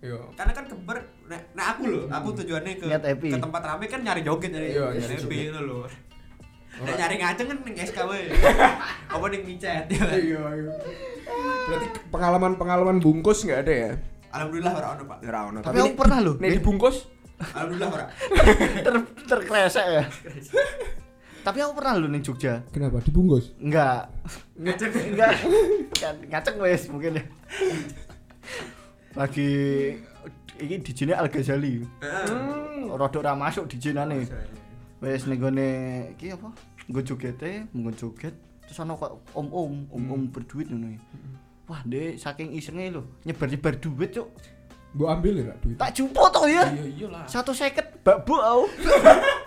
[0.00, 0.20] Iya.
[0.32, 0.98] Karena kan ke bar
[1.28, 2.88] nah, nah aku loh, aku tujuannya ke
[3.20, 5.78] ke tempat rame kan nyari joget nyari Iya, nyari happy ngono lho.
[6.88, 8.24] Nek nyari ngaceng kan ning SK wae.
[9.12, 10.04] Apa ning micet ya.
[10.08, 10.72] Iya, iya.
[11.68, 13.92] Berarti pengalaman-pengalaman bungkus nggak ada ya?
[14.32, 15.18] Alhamdulillah ora ono, Pak.
[15.20, 15.58] Ora ono.
[15.60, 16.34] Tapi aku pernah loh.
[16.40, 16.96] Nih dibungkus
[17.44, 18.06] Alhamdulillah ora.
[18.88, 18.94] ter
[19.28, 20.04] terkresek ya.
[21.44, 22.64] Tapi aku pernah loh nih Jogja.
[22.72, 23.52] kenapa dibungkus?
[23.60, 24.08] Enggak.
[24.56, 24.92] Ngaceng.
[25.12, 25.32] Enggak.
[26.00, 27.24] Kan ngaceng wes mungkin ya.
[29.12, 29.48] Lagi
[30.56, 31.84] iki dijine Al Ghazali.
[32.00, 32.88] Heeh.
[32.88, 34.24] Rodok ora masuk dijinane.
[35.04, 35.68] Wes ning gone
[36.16, 36.48] iki apa?
[36.88, 38.32] Nggo jogete, menggo joget.
[38.64, 40.96] Terus ana kok om-om, om-om berduit ngono.
[41.68, 44.28] Wah, Dek, saking isenge lho, nyebar-nyebar duit, Cuk.
[44.96, 45.76] Mbok ambil ya duit.
[45.76, 46.64] Tak jupuk to ya.
[46.72, 47.24] Iya iyalah.
[47.28, 48.64] Satu seket babuk aku.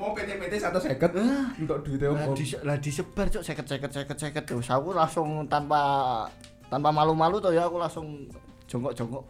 [0.00, 1.12] Mau PT-PT satu seket
[1.60, 2.32] untuk Lah, om.
[2.32, 5.80] di, lah disebar cok seket seket seket seket terus aku langsung tanpa
[6.72, 8.24] tanpa malu-malu tuh ya aku langsung
[8.64, 9.24] jongkok jongkok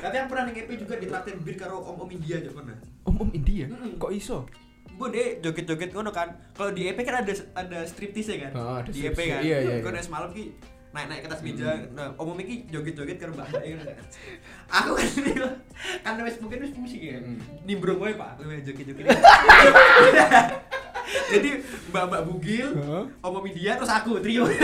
[0.00, 2.78] Tapi aku pernah ning EP juga ditraktir bir karo om-om India juga pernah.
[3.04, 3.66] Om om India.
[4.00, 4.48] Kok iso?
[4.94, 6.38] Bu deh joget-joget ngono kan.
[6.54, 8.52] Kalau di EP kan ada ada striptease ya kan.
[8.54, 9.42] Ah, ada di EP kan.
[9.42, 9.90] Iya, iya, iya.
[9.90, 10.54] nek semalam ki
[10.94, 11.90] naik-naik ke atas meja.
[11.90, 14.06] Nah, om iki joget-joget karo Mbak Mbak ngono kan.
[14.70, 15.10] Aku kan
[16.06, 17.18] kan wis mungkin wis musik ya.
[17.18, 17.42] Mm.
[17.66, 19.10] Nimbrung wae Pak, kowe joget-joget.
[21.34, 21.50] Jadi
[21.90, 23.04] Mbak-mbak bugil, Heeh.
[23.26, 24.46] om om India terus aku trio.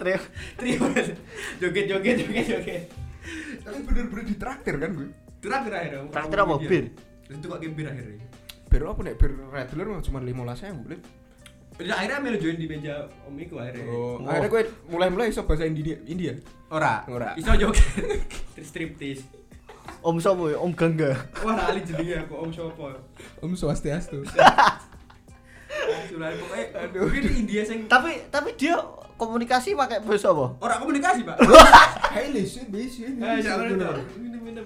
[0.00, 0.20] trio
[0.56, 0.84] trio
[1.60, 2.82] joget-joget joget-joget.
[3.60, 5.08] Tapi bener-bener ditraktir kan gue.
[5.44, 6.08] Traktir akhirnya.
[6.08, 6.84] Traktir apa, bir?
[7.28, 8.24] Itu kok game bir akhirnya.
[8.72, 11.00] Bir apa nek bir regular cuma 15.000 boleh.
[11.74, 13.84] Udah akhirnya melu join di meja om iku akhirnya.
[13.88, 14.24] Oh, Oh.
[14.24, 15.98] akhirnya gue mulai-mulai iso bahasa India.
[16.06, 16.32] India.
[16.70, 17.02] Ora.
[17.06, 17.34] Ora.
[17.34, 17.82] Iso joget.
[18.70, 19.26] Striptease.
[20.00, 21.12] om sopo ya om gangga
[21.44, 22.88] Wah, lali jenenge aku Om Sopo.
[23.40, 24.24] Om Swastiastu.
[24.24, 27.04] Sudah pokoknya Aduh.
[27.04, 28.80] Mungkin India sing tapi tapi dia
[29.16, 31.36] komunikasi pakai bahasa apa ora komunikasi, Pak.
[32.16, 33.12] Hai listen bisi.
[33.12, 33.86] Eh, jangan itu.
[34.24, 34.64] Ini minum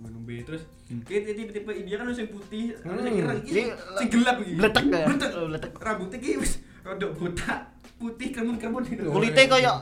[0.00, 0.64] Minum B terus
[1.04, 3.04] kayak tipe-tipe India kan sing putih, Hmm.
[3.04, 3.20] iki
[3.52, 4.56] Ini, sing gelap iki.
[4.56, 5.04] Bletek ya?
[5.06, 5.30] Bletek.
[5.32, 5.70] Oh, bletek.
[5.76, 7.60] Rambutnya iki wis rada botak,
[7.94, 9.04] putih kremun-kremun gitu.
[9.06, 9.76] kulitnya kayak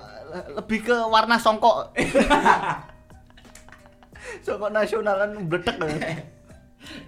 [0.52, 1.94] lebih ke warna songkok
[4.44, 5.86] songkok nasional kan bletek ya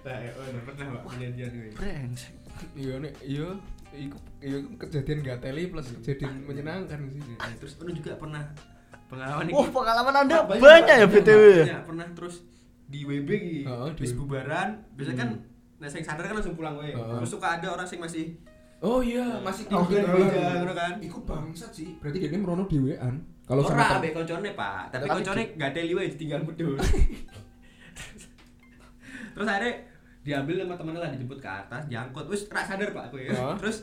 [0.02, 1.70] Nah, ya, oh, udah pernah, Pak, kejadian gue.
[1.72, 2.34] brengsek
[2.74, 3.46] Iya nek iya
[3.90, 7.22] iku iya kejadian gak teli plus kejadian menyenangkan sih.
[7.32, 8.42] Nah, terus ono juga pernah
[9.06, 11.06] pengalaman Wah pengalaman anda banyak ya.
[11.06, 11.64] BTW ya?
[11.64, 12.36] Banyak, pernah terus
[12.90, 13.70] di WB gitu.
[13.94, 15.46] Di Habis bubaran, biasanya kan Hmm.
[15.78, 16.90] nah sing sadar kan langsung pulang wae.
[16.90, 17.16] Heeh.
[17.16, 18.34] Terus suka ada orang sing masih
[18.80, 20.96] Oh iya, masih Di meja, ngono kan.
[20.98, 22.00] Iku bangsat sih.
[22.00, 23.20] Berarti dia merono dhewean.
[23.44, 24.82] Kalau ora sama tem- ambek koncone, Pak.
[24.88, 26.80] Tapi koncone gak teli wae ditinggal budul.
[29.30, 29.72] Terus akhirnya
[30.20, 32.24] diambil sama temennya lah dijemput ke atas, diangkut.
[32.26, 33.30] Wis rak sadar, Pak, aku ya.
[33.30, 33.54] Heeh.
[33.58, 33.76] Terus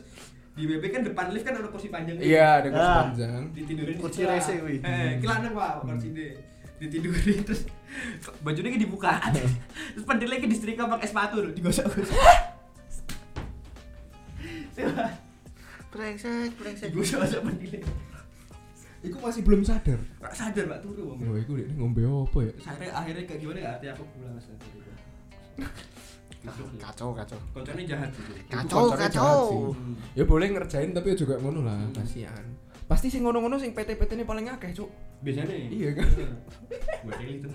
[0.54, 2.18] di WB kan depan lift kan ada kursi panjang.
[2.18, 2.98] Iya, ada kursi Ah.
[3.04, 3.42] panjang.
[3.54, 4.78] ditidurin di Kursi rese kuwi.
[4.80, 6.28] Eh, kilanang Pak, kursi ini.
[6.78, 7.62] Ditidurin terus
[8.42, 9.20] bajunya ki dibuka.
[9.94, 12.20] terus pentilnya ki disetrika pakai sepatu digosok-gosok.
[15.88, 17.82] brengsek brengsek Digosok-gosok pentilnya.
[19.06, 20.00] Iku masih belum sadar.
[20.18, 21.22] Rak sadar Pak turu wong.
[21.22, 22.52] Oh, iku dia ngombe apa ya?
[22.92, 23.70] Akhirnya kayak gimana ya?
[23.78, 24.92] Artinya aku pulang sadar itu.
[26.44, 28.32] Kacau kacau Koncone jahat gitu.
[28.48, 29.74] kacau kacau.
[30.14, 32.46] Ya boleh ngerjain tapi ya juga ngono lah, kasihan.
[32.88, 34.88] Pasti sing ngono-ngono sing PT-PT ini paling akeh, Cuk.
[35.20, 36.08] Biasanya Iya kan?
[37.28, 37.50] Itu.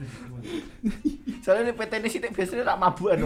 [1.40, 3.18] soalnya ini PT ini sih biasanya rak mabuan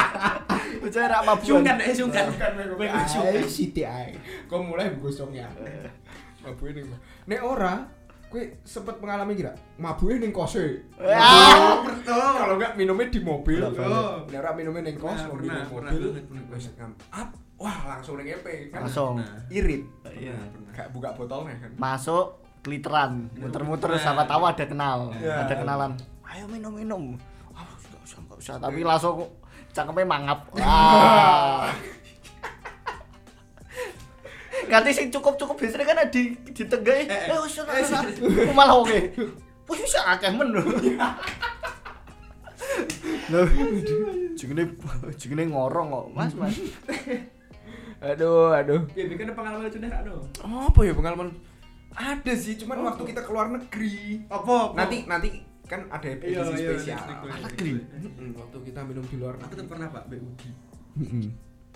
[0.82, 2.24] biasanya rak mabuan Sungkan eh sungkan.
[2.32, 2.52] Sungkan.
[2.88, 4.16] Ai Siti ai.
[4.48, 5.50] Kok mulai gosongnya.
[6.40, 6.88] Mabuke ning.
[7.26, 7.84] Nek ora,
[8.26, 10.82] kowe sempet mengalami kira mabuke ning kose.
[10.96, 11.78] Ah.
[11.80, 12.34] Pernah.
[12.36, 13.60] Kalau enggak minumnya di mobil.
[13.62, 14.22] Oh.
[14.24, 16.02] Nek ora minumnya ning kos, mobil pernah mobil.
[16.50, 16.70] Wis.
[17.10, 17.30] Up.
[17.56, 18.84] Wah, langsung ning EP kan.
[18.84, 19.82] langsung Nah, Irit.
[20.12, 20.72] iya pernah.
[20.72, 21.70] Gak buka botolnya kan.
[21.74, 22.26] masuk
[22.60, 23.96] kliteran muter-muter Nah.
[23.96, 25.40] siapa tahu ada kenal Ya.
[25.40, 25.94] ada kenalan
[26.26, 27.02] ayo minum minum
[27.54, 29.22] ah nggak usah nggak usah tapi langsung
[29.70, 31.70] cangkemnya mangap wah
[34.66, 37.30] Ganti sing cukup-cukup biasanya kan di di tengah Eh, eh.
[37.30, 38.98] eh wis ora Eh, malah oke
[39.66, 40.62] wis bisa akeh men lho
[43.26, 43.40] Lho,
[44.38, 44.74] jenenge
[45.16, 46.56] jenenge ngorong kok mas mas
[47.96, 48.84] Aduh, aduh.
[48.92, 50.28] Ya, bikin pengalaman lucu deh, Rano.
[50.44, 51.32] Apa ya pengalaman?
[51.96, 52.92] Ada sih, cuman Oh.
[52.92, 54.20] waktu kita keluar negeri.
[54.28, 54.76] Apa?
[54.76, 55.28] Nanti nanti
[55.64, 57.00] kan ada edisi Iya, iya, spesial.
[57.00, 57.36] iya, iya.
[57.40, 57.70] negeri.
[58.36, 60.40] Waktu kita minum di luar Aku tuh pernah, Pak, BUD.
[61.00, 61.26] Heeh.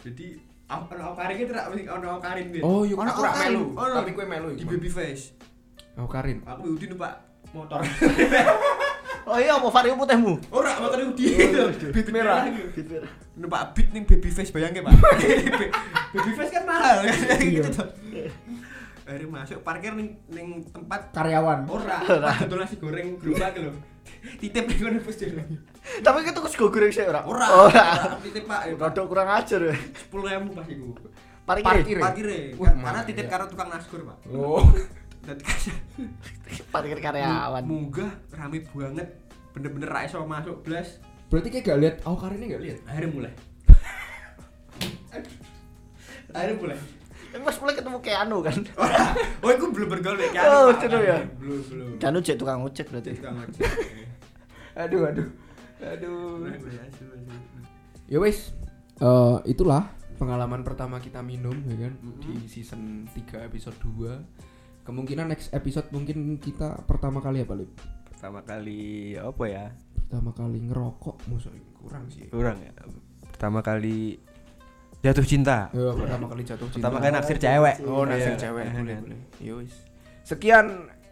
[0.05, 0.27] Jadi
[0.71, 2.63] ono karin ki tidak mesti ono karin gitu.
[2.63, 3.65] Oh, yuk Ono melu.
[3.75, 5.35] Tapi kowe melu di baby face.
[5.99, 6.41] Oh, Karin.
[6.47, 7.19] Aku Yudi numpak
[7.53, 7.83] motor.
[9.31, 10.49] Oh iya mau vario putihmu.
[10.49, 11.37] Ora motor Yudi.
[11.93, 12.49] Beat merah.
[12.51, 13.05] Gitu.
[13.37, 14.97] Numpak beat ning baby face bayangke, Pak.
[16.17, 17.89] baby face kan mahal kan gitu tuh.
[19.07, 21.69] Akhirnya masuk parkir ning ning tempat Karyawan.
[21.69, 22.01] ora,
[22.43, 23.71] tempat nasi goreng gerobak lho.
[24.41, 25.43] Titip ning kono bos dhewe.
[26.05, 27.25] Tapi kita kus goreng sih ora.
[27.25, 27.87] Ora, Ora.
[28.21, 28.77] titip Pak.
[28.77, 29.73] Rodok kurang ajar ya.
[29.73, 30.87] 10.000 pas iku.
[31.45, 31.99] Parkir.
[31.99, 32.27] Parkir.
[32.59, 34.17] Karena titip karo tukang nasgor, Pak.
[34.33, 34.65] Oh.
[35.25, 35.75] Dadi kasih
[36.73, 37.65] Parkir karyawan.
[37.65, 39.09] munggah rame banget.
[39.53, 41.01] Bener-bener ra iso masuk blas.
[41.29, 42.79] Berarti kayak gak lihat oh Karinnya gak lihat.
[42.87, 43.33] Akhirnya mulai.
[46.35, 46.79] Akhirnya mulai.
[47.31, 48.59] Tapi pas mulai ketemu Keanu kan.
[49.45, 50.45] Oh, iku belum bergaul mek kan.
[50.51, 51.19] Oh, itu ya?
[51.41, 51.91] Belum, belum.
[51.97, 53.17] Keanu cek tukang ojek berarti.
[53.17, 53.65] Tukang ojek.
[54.83, 55.29] Aduh, aduh.
[55.83, 56.47] Aduh.
[58.07, 58.55] Ya wes.
[59.01, 59.89] Eh itulah
[60.21, 62.21] pengalaman pertama kita minum ya kan Mm-mm.
[62.21, 64.85] di season 3 episode 2.
[64.85, 67.73] Kemungkinan next episode mungkin kita pertama kali apa, Lip?
[68.13, 69.73] Pertama kali apa ya?
[69.97, 72.29] Pertama kali ngerokok musuh kurang sih.
[72.29, 72.73] Kurang ya.
[73.33, 74.21] Pertama kali
[75.01, 75.73] jatuh cinta.
[75.73, 76.85] Ya, pertama kali jatuh cinta.
[76.87, 77.75] Pertama kali naksir cewek.
[77.85, 78.41] Oh, naksir Iya.
[78.41, 78.65] cewek.
[78.65, 79.69] Iya, Boleh, boleh.
[80.23, 80.67] Sekian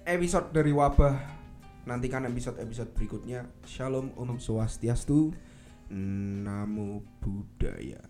[0.04, 1.16] episode dari wabah.
[1.88, 3.48] Nantikan episode-episode berikutnya.
[3.64, 5.32] Shalom Om Swastiastu.
[5.88, 8.04] Namo Buddhaya.